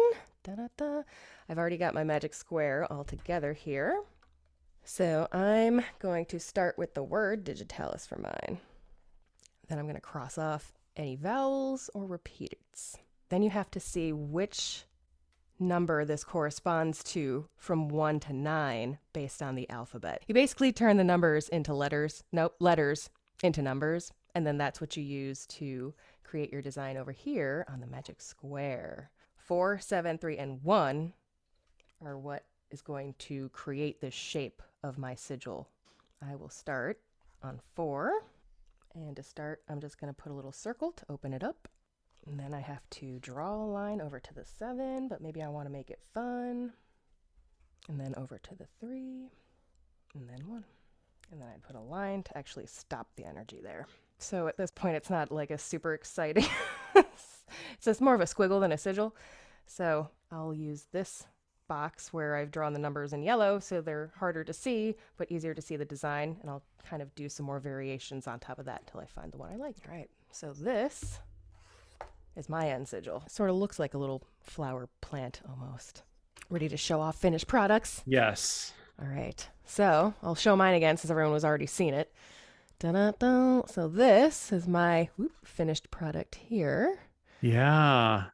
I've 0.48 1.58
already 1.58 1.78
got 1.78 1.94
my 1.94 2.04
magic 2.04 2.34
square 2.34 2.92
all 2.92 3.04
together 3.04 3.54
here. 3.54 4.02
So 4.84 5.28
I'm 5.32 5.84
going 6.00 6.26
to 6.28 6.40
start 6.40 6.80
with 6.80 6.96
the 6.96 7.04
word 7.04 7.44
digitalis 7.44 8.08
for 8.08 8.18
mine. 8.18 8.60
Then 9.68 9.78
I'm 9.78 9.86
going 9.86 9.96
to 9.96 10.02
cross 10.02 10.40
off 10.40 10.74
any 10.98 11.16
vowels 11.16 11.92
or 11.94 12.08
repeats. 12.08 12.98
Then 13.30 13.42
you 13.44 13.50
have 13.50 13.72
to 13.72 13.80
see 13.80 14.12
which 14.12 14.86
number 15.60 16.06
this 16.06 16.24
corresponds 16.24 17.04
to 17.04 17.48
from 17.58 17.90
1 17.90 18.20
to 18.22 18.34
9 18.34 18.98
based 19.14 19.42
on 19.42 19.56
the 19.56 19.70
alphabet. 19.70 20.24
You 20.28 20.34
basically 20.34 20.72
turn 20.72 20.98
the 20.98 21.04
numbers 21.04 21.50
into 21.50 21.74
letters, 21.74 22.24
nope, 22.32 22.56
letters 22.60 23.10
into 23.44 23.62
numbers, 23.62 24.12
and 24.36 24.48
then 24.48 24.58
that's 24.58 24.80
what 24.80 24.96
you 24.96 25.04
use 25.04 25.46
to 25.48 25.94
create 26.24 26.52
your 26.52 26.62
design 26.62 26.98
over 26.98 27.12
here 27.12 27.66
on 27.72 27.82
the 27.82 27.88
magic 27.88 28.22
square. 28.22 29.12
4, 29.36 29.80
7, 29.80 30.18
3, 30.18 30.38
and 30.38 30.64
1 30.64 31.14
are 32.06 32.18
what 32.18 32.46
is 32.72 32.82
going 32.82 33.16
to 33.18 33.50
create 33.50 34.00
the 34.00 34.12
shape 34.12 34.62
of 34.84 34.98
my 34.98 35.16
sigil 35.16 35.68
I 36.22 36.36
will 36.36 36.50
start 36.50 37.00
on 37.44 37.60
four. 37.76 38.12
And 38.94 39.16
to 39.16 39.24
start, 39.24 39.62
I'm 39.70 39.80
just 39.80 40.00
going 40.00 40.14
to 40.14 40.22
put 40.22 40.32
a 40.32 40.36
little 40.36 40.52
circle 40.52 40.92
to 40.92 41.06
open 41.10 41.34
it 41.34 41.44
up. 41.44 41.68
And 42.28 42.40
then 42.40 42.54
I 42.54 42.60
have 42.60 42.88
to 42.92 43.20
draw 43.20 43.56
a 43.56 43.66
line 43.66 44.02
over 44.02 44.20
to 44.20 44.34
the 44.34 44.46
seven, 44.46 45.08
but 45.08 45.22
maybe 45.22 45.42
I 45.42 45.50
want 45.50 45.68
to 45.68 45.72
make 45.72 45.90
it 45.90 46.00
fun. 46.14 46.74
And 47.88 48.00
then 48.00 48.14
over 48.18 48.38
to 48.38 48.56
the 48.56 48.68
three, 48.80 49.32
and 50.14 50.30
then 50.30 50.48
one. 50.48 50.64
And 51.32 51.42
then 51.42 51.48
I 51.48 51.58
put 51.66 51.76
a 51.76 51.82
line 51.82 52.24
to 52.24 52.38
actually 52.38 52.68
stop 52.68 53.08
the 53.16 53.26
energy 53.26 53.60
there. 53.64 53.88
So 54.18 54.48
at 54.48 54.58
this 54.58 54.72
point, 54.72 54.96
it's 54.96 55.10
not 55.10 55.32
like 55.32 55.50
a 55.50 55.58
super 55.58 55.94
exciting. 55.94 56.46
So 57.80 57.92
it's 57.92 58.02
more 58.02 58.16
of 58.16 58.22
a 58.22 58.26
squiggle 58.26 58.60
than 58.60 58.72
a 58.72 58.78
sigil. 58.78 59.16
So 59.66 60.10
I'll 60.32 60.54
use 60.54 60.88
this 60.92 61.26
box 61.68 62.12
where 62.12 62.36
I've 62.36 62.52
drawn 62.52 62.74
the 62.74 62.80
numbers 62.80 63.14
in 63.14 63.24
yellow 63.24 63.60
so 63.60 63.80
they're 63.80 64.12
harder 64.18 64.44
to 64.44 64.54
see, 64.54 64.96
but 65.18 65.32
easier 65.32 65.54
to 65.54 65.62
see 65.62 65.78
the 65.78 65.86
design. 65.86 66.38
And 66.42 66.50
I'll 66.50 66.64
kind 66.88 67.02
of 67.02 67.14
do 67.16 67.30
some 67.30 67.46
more 67.46 67.60
variations 67.60 68.28
on 68.28 68.40
top 68.40 68.60
of 68.60 68.66
that 68.66 68.82
until 68.86 69.00
I 69.00 69.06
find 69.06 69.32
the 69.32 69.38
one 69.38 69.52
I 69.52 69.56
like. 69.56 69.76
All 69.88 69.96
right, 69.96 70.10
so 70.32 70.54
this 70.54 71.20
is 72.40 72.50
my 72.50 72.70
end 72.70 72.88
sigil. 72.88 73.24
Sort 73.28 73.50
of 73.50 73.58
looks 73.58 73.78
like 73.78 73.94
a 73.94 73.98
little 73.98 74.24
flower 74.40 74.88
plant 75.02 75.42
almost. 75.48 76.04
Ready 76.50 76.70
to 76.70 76.78
show 76.78 77.02
off 77.02 77.18
finished 77.18 77.48
products? 77.48 78.02
Yes. 78.08 78.74
All 79.00 79.08
right, 79.08 79.48
so 79.66 80.14
I'll 80.24 80.36
show 80.36 80.56
mine 80.56 80.74
again 80.74 80.98
since 80.98 81.12
everyone 81.12 81.34
was 81.34 81.46
already 81.46 81.68
seen 81.68 81.94
it. 81.94 82.12
Dun-dun-dun. 82.80 83.68
So 83.68 83.88
this 83.88 84.52
is 84.52 84.68
my 84.68 85.10
whoop, 85.18 85.32
finished 85.46 85.92
product 85.92 86.36
here. 86.36 86.98
Yeah. 87.42 88.26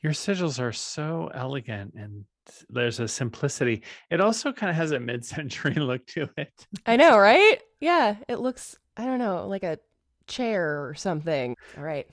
Your 0.00 0.12
sigils 0.12 0.60
are 0.60 0.72
so 0.72 1.30
elegant 1.34 1.94
and 1.94 2.24
there's 2.68 3.00
a 3.00 3.08
simplicity. 3.08 3.82
It 4.10 4.20
also 4.20 4.52
kind 4.52 4.70
of 4.70 4.76
has 4.76 4.92
a 4.92 5.00
mid-century 5.00 5.74
look 5.76 6.06
to 6.08 6.28
it. 6.36 6.66
I 6.86 6.96
know, 6.96 7.18
right? 7.18 7.58
Yeah, 7.80 8.16
it 8.28 8.40
looks, 8.40 8.76
I 8.98 9.06
don't 9.06 9.18
know, 9.18 9.48
like 9.48 9.62
a 9.62 9.78
chair 10.26 10.86
or 10.86 10.94
something. 10.94 11.56
All 11.76 11.84
right. 11.84 12.06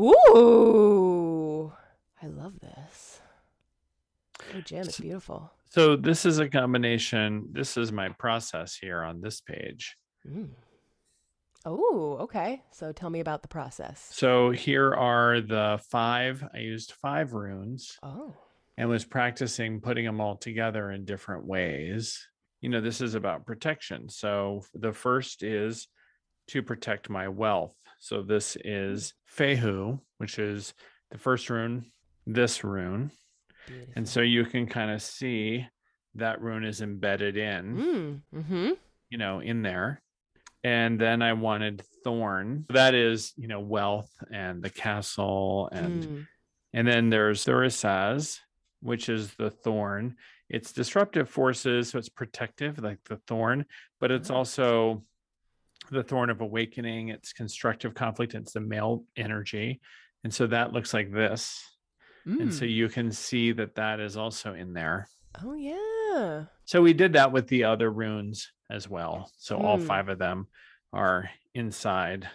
Ooh, 0.00 1.72
I 2.22 2.26
love 2.26 2.60
this. 2.60 3.20
Oh, 4.54 4.60
Jim, 4.60 4.84
it's 4.84 5.00
beautiful. 5.00 5.50
So 5.70 5.96
this 5.96 6.24
is 6.24 6.38
a 6.38 6.48
combination. 6.48 7.48
This 7.52 7.76
is 7.76 7.92
my 7.92 8.10
process 8.10 8.76
here 8.76 9.02
on 9.02 9.20
this 9.20 9.40
page. 9.40 9.96
Mm. 10.26 10.50
Oh, 11.64 12.18
okay. 12.20 12.62
So 12.70 12.92
tell 12.92 13.10
me 13.10 13.20
about 13.20 13.42
the 13.42 13.48
process. 13.48 14.08
So 14.12 14.50
here 14.50 14.94
are 14.94 15.40
the 15.40 15.80
five. 15.90 16.44
I 16.54 16.58
used 16.58 16.92
five 16.92 17.32
runes. 17.32 17.98
Oh. 18.02 18.34
And 18.78 18.88
was 18.88 19.04
practicing 19.04 19.80
putting 19.80 20.04
them 20.04 20.20
all 20.20 20.36
together 20.36 20.90
in 20.90 21.04
different 21.04 21.44
ways. 21.46 22.28
You 22.60 22.68
know, 22.68 22.80
this 22.80 23.00
is 23.00 23.14
about 23.14 23.46
protection. 23.46 24.08
So 24.08 24.62
the 24.74 24.92
first 24.92 25.42
is 25.42 25.88
to 26.48 26.62
protect 26.62 27.10
my 27.10 27.28
wealth. 27.28 27.74
So 28.06 28.22
this 28.22 28.56
is 28.64 29.14
Fehu, 29.36 29.98
which 30.18 30.38
is 30.38 30.74
the 31.10 31.18
first 31.18 31.50
rune, 31.50 31.86
this 32.24 32.62
rune. 32.62 33.10
Beautiful. 33.66 33.92
And 33.96 34.08
so 34.08 34.20
you 34.20 34.44
can 34.44 34.68
kind 34.68 34.92
of 34.92 35.02
see 35.02 35.66
that 36.14 36.40
rune 36.40 36.64
is 36.64 36.82
embedded 36.82 37.36
in, 37.36 38.22
mm, 38.32 38.40
mm-hmm. 38.40 38.70
you 39.10 39.18
know, 39.18 39.40
in 39.40 39.62
there. 39.62 40.00
And 40.62 41.00
then 41.00 41.20
I 41.20 41.32
wanted 41.32 41.82
Thorn. 42.04 42.66
That 42.68 42.94
is, 42.94 43.32
you 43.36 43.48
know, 43.48 43.58
wealth 43.58 44.12
and 44.32 44.62
the 44.62 44.70
castle. 44.70 45.68
And 45.72 46.04
mm. 46.04 46.26
and 46.72 46.86
then 46.86 47.10
there's 47.10 47.44
Thurisaz, 47.44 48.38
which 48.82 49.08
is 49.08 49.34
the 49.34 49.50
thorn. 49.50 50.14
It's 50.48 50.72
disruptive 50.72 51.28
forces, 51.28 51.90
so 51.90 51.98
it's 51.98 52.08
protective, 52.08 52.78
like 52.78 53.00
the 53.08 53.16
thorn, 53.26 53.64
but 53.98 54.12
it's 54.12 54.30
also 54.30 55.02
the 55.90 56.02
thorn 56.02 56.30
of 56.30 56.40
awakening. 56.40 57.08
It's 57.08 57.32
constructive 57.32 57.94
conflict. 57.94 58.34
It's 58.34 58.52
the 58.52 58.60
male 58.60 59.04
energy. 59.16 59.80
And 60.24 60.32
so 60.32 60.46
that 60.48 60.72
looks 60.72 60.92
like 60.92 61.12
this. 61.12 61.62
Mm. 62.26 62.42
And 62.42 62.54
so 62.54 62.64
mm. 62.64 62.72
you 62.72 62.88
can 62.88 63.12
see 63.12 63.52
that 63.52 63.74
that 63.76 64.00
is 64.00 64.16
also 64.16 64.54
in 64.54 64.72
there. 64.72 65.08
Oh, 65.44 65.54
yeah. 65.54 66.44
So 66.64 66.82
we 66.82 66.92
did 66.92 67.12
that 67.12 67.32
with 67.32 67.46
the 67.48 67.64
other 67.64 67.90
runes 67.90 68.50
as 68.70 68.88
well. 68.88 69.30
So 69.38 69.56
mm. 69.56 69.64
all 69.64 69.78
five 69.78 70.08
of 70.08 70.18
them 70.18 70.48
are 70.92 71.30
inside. 71.54 72.28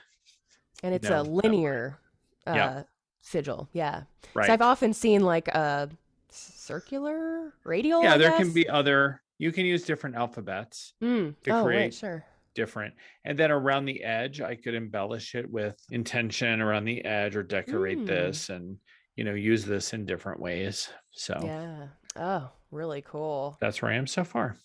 And 0.83 0.95
it's 0.95 1.09
a 1.09 1.21
linear 1.21 1.99
uh, 2.47 2.53
yeah. 2.55 2.83
sigil. 3.21 3.69
Yeah. 3.73 4.03
Right. 4.33 4.47
So 4.47 4.53
I've 4.53 4.61
often 4.61 4.93
seen 4.93 5.21
like 5.21 5.47
a 5.49 5.89
circular 6.29 7.53
radial. 7.63 8.03
Yeah, 8.03 8.17
there 8.17 8.31
can 8.31 8.53
be 8.53 8.69
other. 8.69 9.21
You 9.37 9.51
can 9.51 9.65
use 9.65 9.83
different 9.83 10.15
alphabets 10.15 10.93
mm. 11.03 11.35
to 11.43 11.51
oh, 11.51 11.63
create 11.63 11.79
right, 11.79 11.93
sure 11.93 12.25
different. 12.53 12.93
And 13.25 13.37
then 13.37 13.51
around 13.51 13.85
the 13.85 14.03
edge, 14.03 14.41
I 14.41 14.55
could 14.55 14.75
embellish 14.75 15.35
it 15.35 15.49
with 15.49 15.75
intention 15.91 16.61
around 16.61 16.85
the 16.85 17.03
edge 17.05 17.35
or 17.35 17.43
decorate 17.43 17.99
mm. 17.99 18.07
this 18.07 18.49
and, 18.49 18.77
you 19.15 19.23
know, 19.23 19.33
use 19.33 19.65
this 19.65 19.93
in 19.93 20.05
different 20.05 20.39
ways. 20.39 20.89
So, 21.11 21.39
yeah. 21.43 21.87
Oh, 22.15 22.49
really 22.71 23.01
cool. 23.01 23.57
That's 23.59 23.81
where 23.81 23.91
I 23.91 23.95
am 23.95 24.07
so 24.07 24.23
far. 24.23 24.57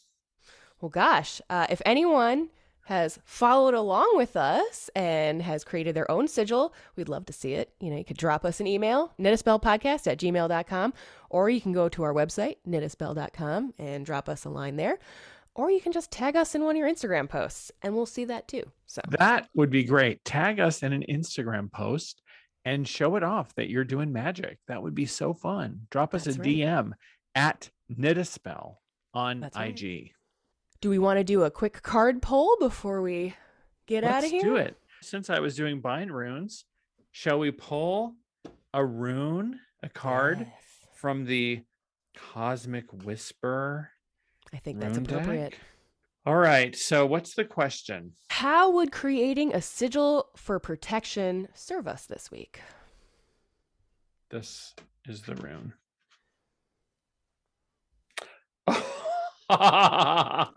Well, 0.81 0.90
gosh, 0.90 1.40
uh, 1.49 1.66
if 1.70 1.81
anyone 1.87 2.51
has 2.87 3.18
followed 3.25 3.75
along 3.75 4.16
with 4.16 4.37
us 4.37 4.88
and 4.94 5.42
has 5.42 5.64
created 5.64 5.96
their 5.96 6.09
own 6.09 6.29
sigil, 6.29 6.72
we'd 6.94 7.09
love 7.09 7.27
to 7.27 7.33
see 7.33 7.55
it. 7.55 7.72
You 7.81 7.90
know, 7.90 7.96
you 7.96 8.05
could 8.05 8.16
drop 8.16 8.44
us 8.44 8.61
an 8.61 8.68
email, 8.68 9.12
knitaspellpodcast 9.18 10.07
at 10.07 10.18
gmail.com, 10.18 10.94
or 11.29 11.51
you 11.51 11.61
can 11.61 11.72
go 11.72 11.88
to 11.88 12.05
our 12.05 12.14
website, 12.14 12.59
knitaspell.com, 12.66 13.75
and 13.79 14.07
drop 14.07 14.29
us 14.29 14.44
a 14.44 14.51
line 14.51 14.77
there 14.77 14.99
or 15.57 15.71
you 15.71 15.81
can 15.81 15.90
just 15.90 16.11
tag 16.11 16.37
us 16.37 16.55
in 16.55 16.62
one 16.62 16.77
of 16.77 16.79
your 16.79 16.88
Instagram 16.88 17.29
posts 17.29 17.73
and 17.83 17.95
we'll 17.97 18.07
see 18.07 18.27
that 18.27 18.47
too. 18.47 18.62
So 18.85 19.01
that 19.19 19.49
would 19.55 19.71
be 19.71 19.85
great. 19.85 20.23
Tag 20.25 20.61
us 20.61 20.83
in 20.83 20.92
an 20.92 21.03
Instagram 21.11 21.73
post 21.73 22.23
and 22.64 22.87
show 22.87 23.16
it 23.16 23.23
off 23.23 23.55
that 23.55 23.71
you're 23.71 23.85
doing 23.85 24.12
magic. 24.12 24.59
That 24.69 24.83
would 24.83 24.95
be 24.95 25.07
so 25.07 25.33
fun. 25.33 25.87
Drop 25.90 26.14
us 26.14 26.25
That's 26.25 26.37
a 26.37 26.40
right. 26.40 26.49
DM 26.49 26.92
at 27.35 27.71
Knitaspell 27.88 28.83
on 29.14 29.40
That's 29.40 29.57
IG. 29.57 29.83
Right. 29.83 30.11
Do 30.83 30.90
we 30.90 30.99
want 30.99 31.19
to 31.19 31.25
do 31.25 31.42
a 31.42 31.51
quick 31.51 31.83
card 31.83 32.21
poll 32.21 32.57
before 32.61 33.01
we 33.01 33.35
get 33.87 34.05
Let's 34.05 34.14
out 34.14 34.25
of 34.25 34.31
here? 34.31 34.42
Let's 34.42 34.45
do 34.45 34.57
it. 34.57 34.77
Since 35.01 35.31
I 35.31 35.40
was 35.40 35.57
doing 35.57 35.81
bind 35.81 36.12
runes, 36.12 36.66
shall 37.12 37.38
we 37.38 37.51
pull 37.51 38.14
a 38.75 38.85
rune, 38.85 39.61
a 39.83 39.88
card 39.88 40.40
yes. 40.40 40.51
from 40.95 41.25
the 41.25 41.62
Cosmic 42.14 42.92
Whisper 43.05 43.90
I 44.57 44.59
think 44.59 44.81
that's 44.81 44.97
appropriate. 44.97 45.55
All 46.25 46.37
right. 46.37 46.75
So, 46.75 47.05
what's 47.05 47.35
the 47.35 47.45
question? 47.45 48.12
How 48.31 48.71
would 48.71 48.90
creating 48.90 49.55
a 49.55 49.61
sigil 49.61 50.31
for 50.35 50.59
protection 50.59 51.49
serve 51.53 51.87
us 51.87 52.07
this 52.07 52.31
week? 52.31 52.61
This 54.31 54.75
is 55.05 55.23
the 55.23 55.35
rune. 55.35 55.75
I, 59.49 60.49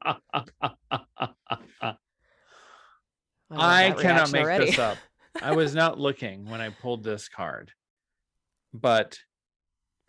I 3.51 3.91
cannot 3.91 4.31
make 4.31 4.43
already. 4.43 4.67
this 4.67 4.79
up. 4.79 4.97
I 5.41 5.51
was 5.51 5.75
not 5.75 5.99
looking 5.99 6.49
when 6.49 6.61
I 6.61 6.69
pulled 6.69 7.03
this 7.03 7.27
card, 7.27 7.73
but 8.73 9.17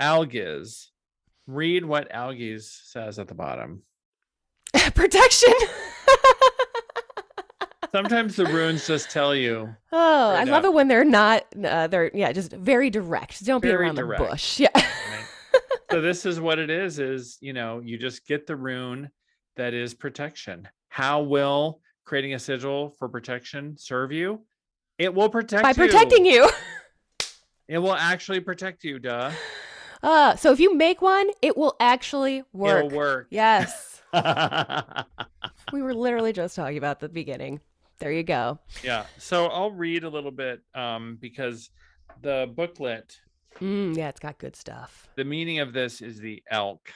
Algiz 0.01 0.91
read 1.55 1.85
what 1.85 2.11
Algiz 2.11 2.81
says 2.85 3.19
at 3.19 3.29
the 3.29 3.35
bottom. 3.35 3.83
Protection. 4.95 5.53
Sometimes 7.93 8.37
the 8.37 8.47
runes 8.47 8.87
just 8.87 9.11
tell 9.11 9.35
you. 9.35 9.75
Oh, 9.91 10.31
I 10.31 10.45
love 10.45 10.65
it 10.65 10.73
when 10.73 10.87
they're 10.87 11.05
not. 11.05 11.45
Uh, 11.63 11.89
they're 11.89 12.11
yeah, 12.15 12.31
just 12.33 12.53
very 12.53 12.89
direct. 12.89 13.45
Don't 13.45 13.61
very 13.61 13.75
be 13.75 13.83
around 13.83 13.97
direct. 13.97 14.23
the 14.23 14.29
bush. 14.29 14.61
Yeah. 14.61 14.69
Right. 14.75 15.25
so 15.91 16.01
this 16.01 16.25
is 16.25 16.41
what 16.41 16.61
it 16.61 16.71
is. 16.71 17.01
Is 17.01 17.37
you 17.41 17.53
know 17.53 17.81
you 17.81 17.99
just 17.99 18.27
get 18.27 18.47
the 18.47 18.55
rune 18.55 19.11
that 19.57 19.75
is 19.75 19.93
protection. 19.95 20.69
How 20.89 21.23
will 21.23 21.81
creating 22.05 22.35
a 22.35 22.39
sigil 22.39 22.95
for 22.99 23.09
protection 23.09 23.77
serve 23.77 24.13
you? 24.13 24.41
It 24.99 25.13
will 25.13 25.29
protect 25.29 25.65
by 25.65 25.71
you. 25.71 25.75
protecting 25.75 26.25
you. 26.25 26.49
it 27.67 27.79
will 27.79 27.95
actually 27.97 28.41
protect 28.41 28.85
you. 28.85 29.01
Duh. 29.01 29.33
Uh, 30.03 30.37
so 30.37 30.53
if 30.53 30.61
you 30.61 30.75
make 30.75 31.03
one, 31.03 31.31
it 31.43 31.57
will 31.57 31.77
actually 31.81 32.43
work. 32.53 32.87
It'll 32.87 32.97
work. 32.97 33.27
Yes. 33.31 34.03
we 35.73 35.83
were 35.83 35.95
literally 35.95 36.33
just 36.33 36.57
talking 36.57 36.79
about 36.79 37.01
the 37.01 37.09
beginning. 37.09 37.61
There 37.99 38.11
you 38.11 38.23
go. 38.23 38.59
Yeah. 38.83 39.05
So 39.19 39.47
I'll 39.47 39.71
read 39.71 40.05
a 40.05 40.09
little 40.09 40.31
bit 40.31 40.63
um, 40.75 41.19
because 41.21 41.71
the 42.23 42.51
booklet. 42.55 43.19
Mm, 43.61 43.97
yeah, 43.97 44.09
it's 44.09 44.21
got 44.21 44.39
good 44.39 44.57
stuff. 44.57 45.09
The 45.17 45.25
meaning 45.25 45.59
of 45.59 45.73
this 45.73 46.01
is 46.01 46.19
the 46.19 46.43
elk. 46.51 46.91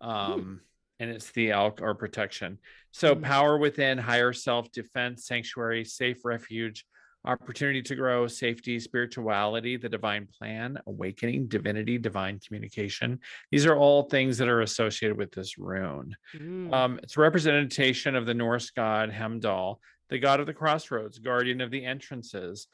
Um, 0.00 0.60
and 0.98 1.10
it's 1.10 1.30
the 1.30 1.50
elk 1.50 1.80
or 1.82 1.94
protection. 1.94 2.58
So 2.90 3.14
mm. 3.14 3.22
power 3.22 3.56
within, 3.58 3.98
higher 3.98 4.32
self 4.32 4.70
defense, 4.72 5.26
sanctuary, 5.26 5.84
safe 5.84 6.24
refuge, 6.24 6.86
opportunity 7.26 7.82
to 7.82 7.94
grow, 7.94 8.26
safety, 8.26 8.78
spirituality, 8.78 9.76
the 9.76 9.88
divine 9.88 10.26
plan, 10.26 10.78
awakening, 10.86 11.48
divinity, 11.48 11.98
divine 11.98 12.38
communication. 12.38 13.18
These 13.50 13.66
are 13.66 13.76
all 13.76 14.04
things 14.04 14.38
that 14.38 14.48
are 14.48 14.62
associated 14.62 15.18
with 15.18 15.32
this 15.32 15.58
rune. 15.58 16.16
Mm. 16.36 16.72
Um, 16.72 17.00
it's 17.02 17.16
a 17.16 17.20
representation 17.20 18.14
of 18.14 18.26
the 18.26 18.34
Norse 18.34 18.70
god 18.70 19.10
Heimdall, 19.10 19.80
the 20.08 20.18
god 20.18 20.40
of 20.40 20.46
the 20.46 20.54
crossroads, 20.54 21.18
guardian 21.18 21.60
of 21.60 21.70
the 21.70 21.84
entrances. 21.84 22.68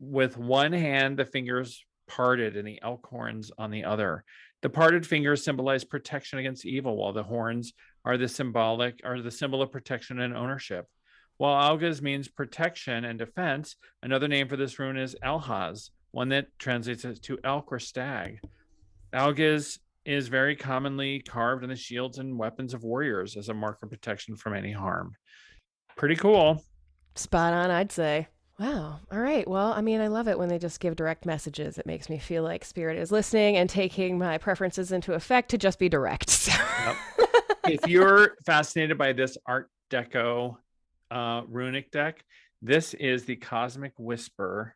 With 0.00 0.36
one 0.36 0.72
hand, 0.72 1.16
the 1.16 1.24
fingers 1.24 1.84
parted 2.08 2.56
and 2.56 2.66
the 2.66 2.80
elk 2.82 3.06
horns 3.06 3.50
on 3.56 3.70
the 3.70 3.84
other. 3.84 4.24
The 4.62 4.70
parted 4.70 5.06
fingers 5.06 5.44
symbolize 5.44 5.84
protection 5.84 6.38
against 6.38 6.66
evil, 6.66 6.96
while 6.96 7.12
the 7.12 7.22
horns 7.22 7.72
are 8.04 8.16
the 8.16 8.28
symbolic 8.28 9.00
are 9.04 9.20
the 9.20 9.30
symbol 9.30 9.62
of 9.62 9.72
protection 9.72 10.20
and 10.20 10.36
ownership. 10.36 10.86
While 11.38 11.76
Algaz 11.76 12.00
means 12.02 12.28
protection 12.28 13.04
and 13.04 13.18
defense, 13.18 13.76
another 14.02 14.28
name 14.28 14.48
for 14.48 14.56
this 14.56 14.78
rune 14.78 14.96
is 14.96 15.16
Alhaz, 15.24 15.90
one 16.12 16.28
that 16.28 16.46
translates 16.58 17.04
to 17.20 17.38
elk 17.44 17.72
or 17.72 17.78
stag. 17.78 18.38
Algaz 19.12 19.78
is 20.04 20.28
very 20.28 20.56
commonly 20.56 21.20
carved 21.20 21.64
in 21.64 21.70
the 21.70 21.76
shields 21.76 22.18
and 22.18 22.38
weapons 22.38 22.74
of 22.74 22.82
warriors 22.82 23.36
as 23.36 23.48
a 23.48 23.54
mark 23.54 23.78
of 23.82 23.90
protection 23.90 24.36
from 24.36 24.54
any 24.54 24.72
harm. 24.72 25.12
Pretty 25.96 26.16
cool. 26.16 26.64
Spot 27.14 27.52
on, 27.52 27.70
I'd 27.70 27.92
say. 27.92 28.28
Wow. 28.58 29.00
All 29.10 29.18
right. 29.18 29.46
Well, 29.48 29.72
I 29.72 29.80
mean, 29.80 30.00
I 30.00 30.06
love 30.08 30.28
it 30.28 30.38
when 30.38 30.48
they 30.48 30.58
just 30.58 30.80
give 30.80 30.96
direct 30.96 31.26
messages. 31.26 31.78
It 31.78 31.86
makes 31.86 32.08
me 32.08 32.18
feel 32.18 32.42
like 32.42 32.64
Spirit 32.64 32.98
is 32.98 33.10
listening 33.10 33.56
and 33.56 33.68
taking 33.68 34.18
my 34.18 34.38
preferences 34.38 34.92
into 34.92 35.14
effect 35.14 35.50
to 35.50 35.58
just 35.58 35.78
be 35.78 35.88
direct. 35.88 36.48
Yep. 36.82 36.96
if 37.68 37.86
you're 37.86 38.34
fascinated 38.44 38.98
by 38.98 39.12
this 39.12 39.38
Art 39.46 39.70
Deco 39.88 40.56
uh, 41.12 41.42
runic 41.48 41.90
deck, 41.90 42.24
this 42.60 42.94
is 42.94 43.24
the 43.24 43.36
Cosmic 43.36 43.92
Whisper 43.98 44.74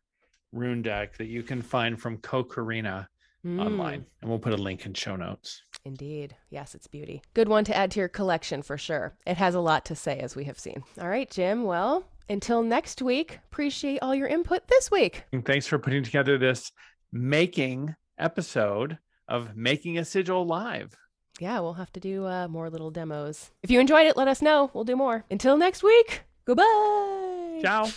rune 0.51 0.81
deck 0.81 1.17
that 1.17 1.27
you 1.27 1.43
can 1.43 1.61
find 1.61 1.99
from 1.99 2.17
Kokarina 2.19 3.07
Mm, 3.45 3.61
online. 3.63 4.05
And 4.21 4.29
we'll 4.29 4.39
put 4.39 4.53
a 4.53 4.57
link 4.57 4.85
in 4.85 4.93
show 4.93 5.15
notes. 5.15 5.61
Indeed. 5.85 6.35
Yes, 6.49 6.75
it's 6.75 6.87
beauty. 6.87 7.21
Good 7.33 7.47
one 7.47 7.63
to 7.65 7.75
add 7.75 7.91
to 7.91 7.99
your 7.99 8.09
collection 8.09 8.61
for 8.61 8.77
sure. 8.77 9.15
It 9.25 9.37
has 9.37 9.55
a 9.55 9.59
lot 9.59 9.85
to 9.85 9.95
say, 9.95 10.19
as 10.19 10.35
we 10.35 10.45
have 10.45 10.59
seen. 10.59 10.83
All 10.99 11.07
right, 11.07 11.29
Jim. 11.29 11.63
Well, 11.63 12.03
until 12.29 12.61
next 12.61 13.01
week, 13.01 13.39
appreciate 13.51 13.99
all 14.01 14.15
your 14.15 14.27
input 14.27 14.67
this 14.67 14.91
week. 14.91 15.23
And 15.31 15.45
thanks 15.45 15.67
for 15.67 15.79
putting 15.79 16.03
together 16.03 16.37
this 16.37 16.71
making 17.11 17.95
episode 18.17 18.97
of 19.29 19.55
Making 19.55 19.97
a 19.97 20.03
Sigil 20.03 20.45
Live. 20.45 20.97
Yeah, 21.39 21.59
we'll 21.59 21.73
have 21.73 21.93
to 21.93 21.99
do 21.99 22.25
uh, 22.25 22.47
more 22.47 22.69
little 22.69 22.89
demos. 22.89 23.51
If 23.61 23.69
you 23.69 23.79
enjoyed 23.79 24.07
it, 24.07 24.17
let 24.17 24.27
us 24.27 24.41
know. 24.41 24.71
We'll 24.73 24.83
do 24.83 24.95
more. 24.95 25.23
Until 25.29 25.55
next 25.55 25.83
week, 25.83 26.23
goodbye. 26.47 27.59
Ciao. 27.61 27.89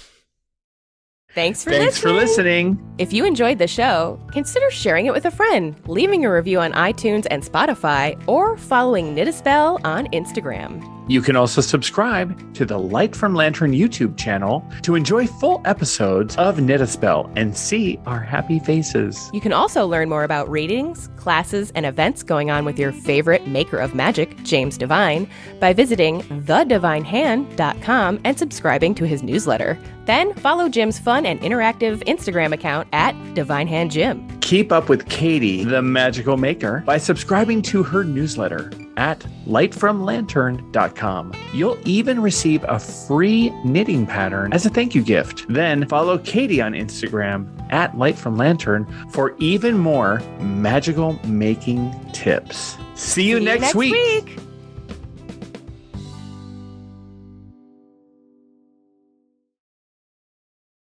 Thanks 1.33 1.63
for 1.63 1.71
Thanks 1.71 2.03
listening. 2.03 2.15
for 2.15 2.21
listening. 2.21 2.95
If 2.99 3.13
you 3.13 3.25
enjoyed 3.25 3.59
the 3.59 3.69
show, 3.69 4.19
consider 4.33 4.69
sharing 4.69 5.07
it 5.07 5.13
with 5.13 5.27
a 5.27 5.31
friend, 5.31 5.77
leaving 5.87 6.25
a 6.25 6.33
review 6.33 6.59
on 6.59 6.73
iTunes 6.73 7.25
and 7.31 7.41
Spotify, 7.41 8.21
or 8.27 8.57
following 8.57 9.15
Knit 9.15 9.29
a 9.29 9.33
Spell 9.33 9.79
on 9.85 10.09
Instagram. 10.09 10.85
You 11.09 11.23
can 11.23 11.37
also 11.37 11.61
subscribe 11.61 12.55
to 12.55 12.65
the 12.65 12.79
Light 12.79 13.15
from 13.15 13.35
Lantern 13.37 13.73
YouTube 13.73 14.17
channel 14.17 14.65
to 14.83 14.97
enjoy 14.97 15.29
full 15.29 15.63
episodes 15.65 16.37
of 16.37 16.61
Knit 16.61 16.81
a 16.81 16.87
Spell 16.87 17.31
and 17.37 17.57
see 17.57 18.01
our 18.07 18.21
happy 18.21 18.59
faces. 18.59 19.31
You 19.33 19.41
can 19.41 19.53
also 19.53 19.87
learn 19.87 20.09
more 20.09 20.25
about 20.25 20.51
readings, 20.51 21.09
classes, 21.21 21.71
and 21.75 21.87
events 21.87 22.23
going 22.23 22.51
on 22.51 22.65
with 22.65 22.79
your 22.79 22.93
favorite 22.93 23.47
maker 23.47 23.77
of 23.79 23.95
magic, 23.95 24.37
James 24.43 24.77
Devine, 24.77 25.29
by 25.61 25.73
visiting 25.73 26.23
thedivinehand.com 26.23 28.21
and 28.25 28.39
subscribing 28.39 28.95
to 28.95 29.07
his 29.07 29.23
newsletter. 29.23 29.79
Then 30.07 30.35
follow 30.35 30.69
Jim's 30.69 30.99
fun 30.99 31.27
and 31.27 31.41
interactive 31.41 32.03
Instagram 32.05 32.53
account 32.53 32.89
at 32.93 33.15
DivineHandJim. 33.35 34.41
Keep 34.41 34.73
up 34.73 34.89
with 34.89 35.09
Katie, 35.09 35.63
the 35.63 35.83
magical 35.83 36.37
maker, 36.37 36.83
by 36.87 36.99
subscribing 36.99 37.63
to 37.63 37.83
her 37.83 38.03
newsletter 38.03 38.71
at 39.01 39.19
lightfromlantern.com. 39.47 41.33
You'll 41.55 41.79
even 41.87 42.21
receive 42.21 42.63
a 42.69 42.79
free 42.79 43.51
knitting 43.65 44.07
pattern 44.07 44.53
as 44.53 44.67
a 44.67 44.71
thank 44.71 44.95
you 44.95 45.03
gift. 45.03 45.47
Then 45.49 45.89
follow 45.89 46.19
Katie 46.19 46.61
on 46.61 46.73
Instagram 46.75 47.49
at 47.73 47.95
lightfromlantern 47.95 49.11
for 49.11 49.35
even 49.39 49.79
more 49.79 50.21
magical 50.41 51.19
making 51.27 51.93
tips. 52.13 52.77
See 52.95 53.27
you, 53.27 53.39
See 53.39 53.45
next, 53.45 53.75
week. 53.75 53.93
week. 53.95 54.39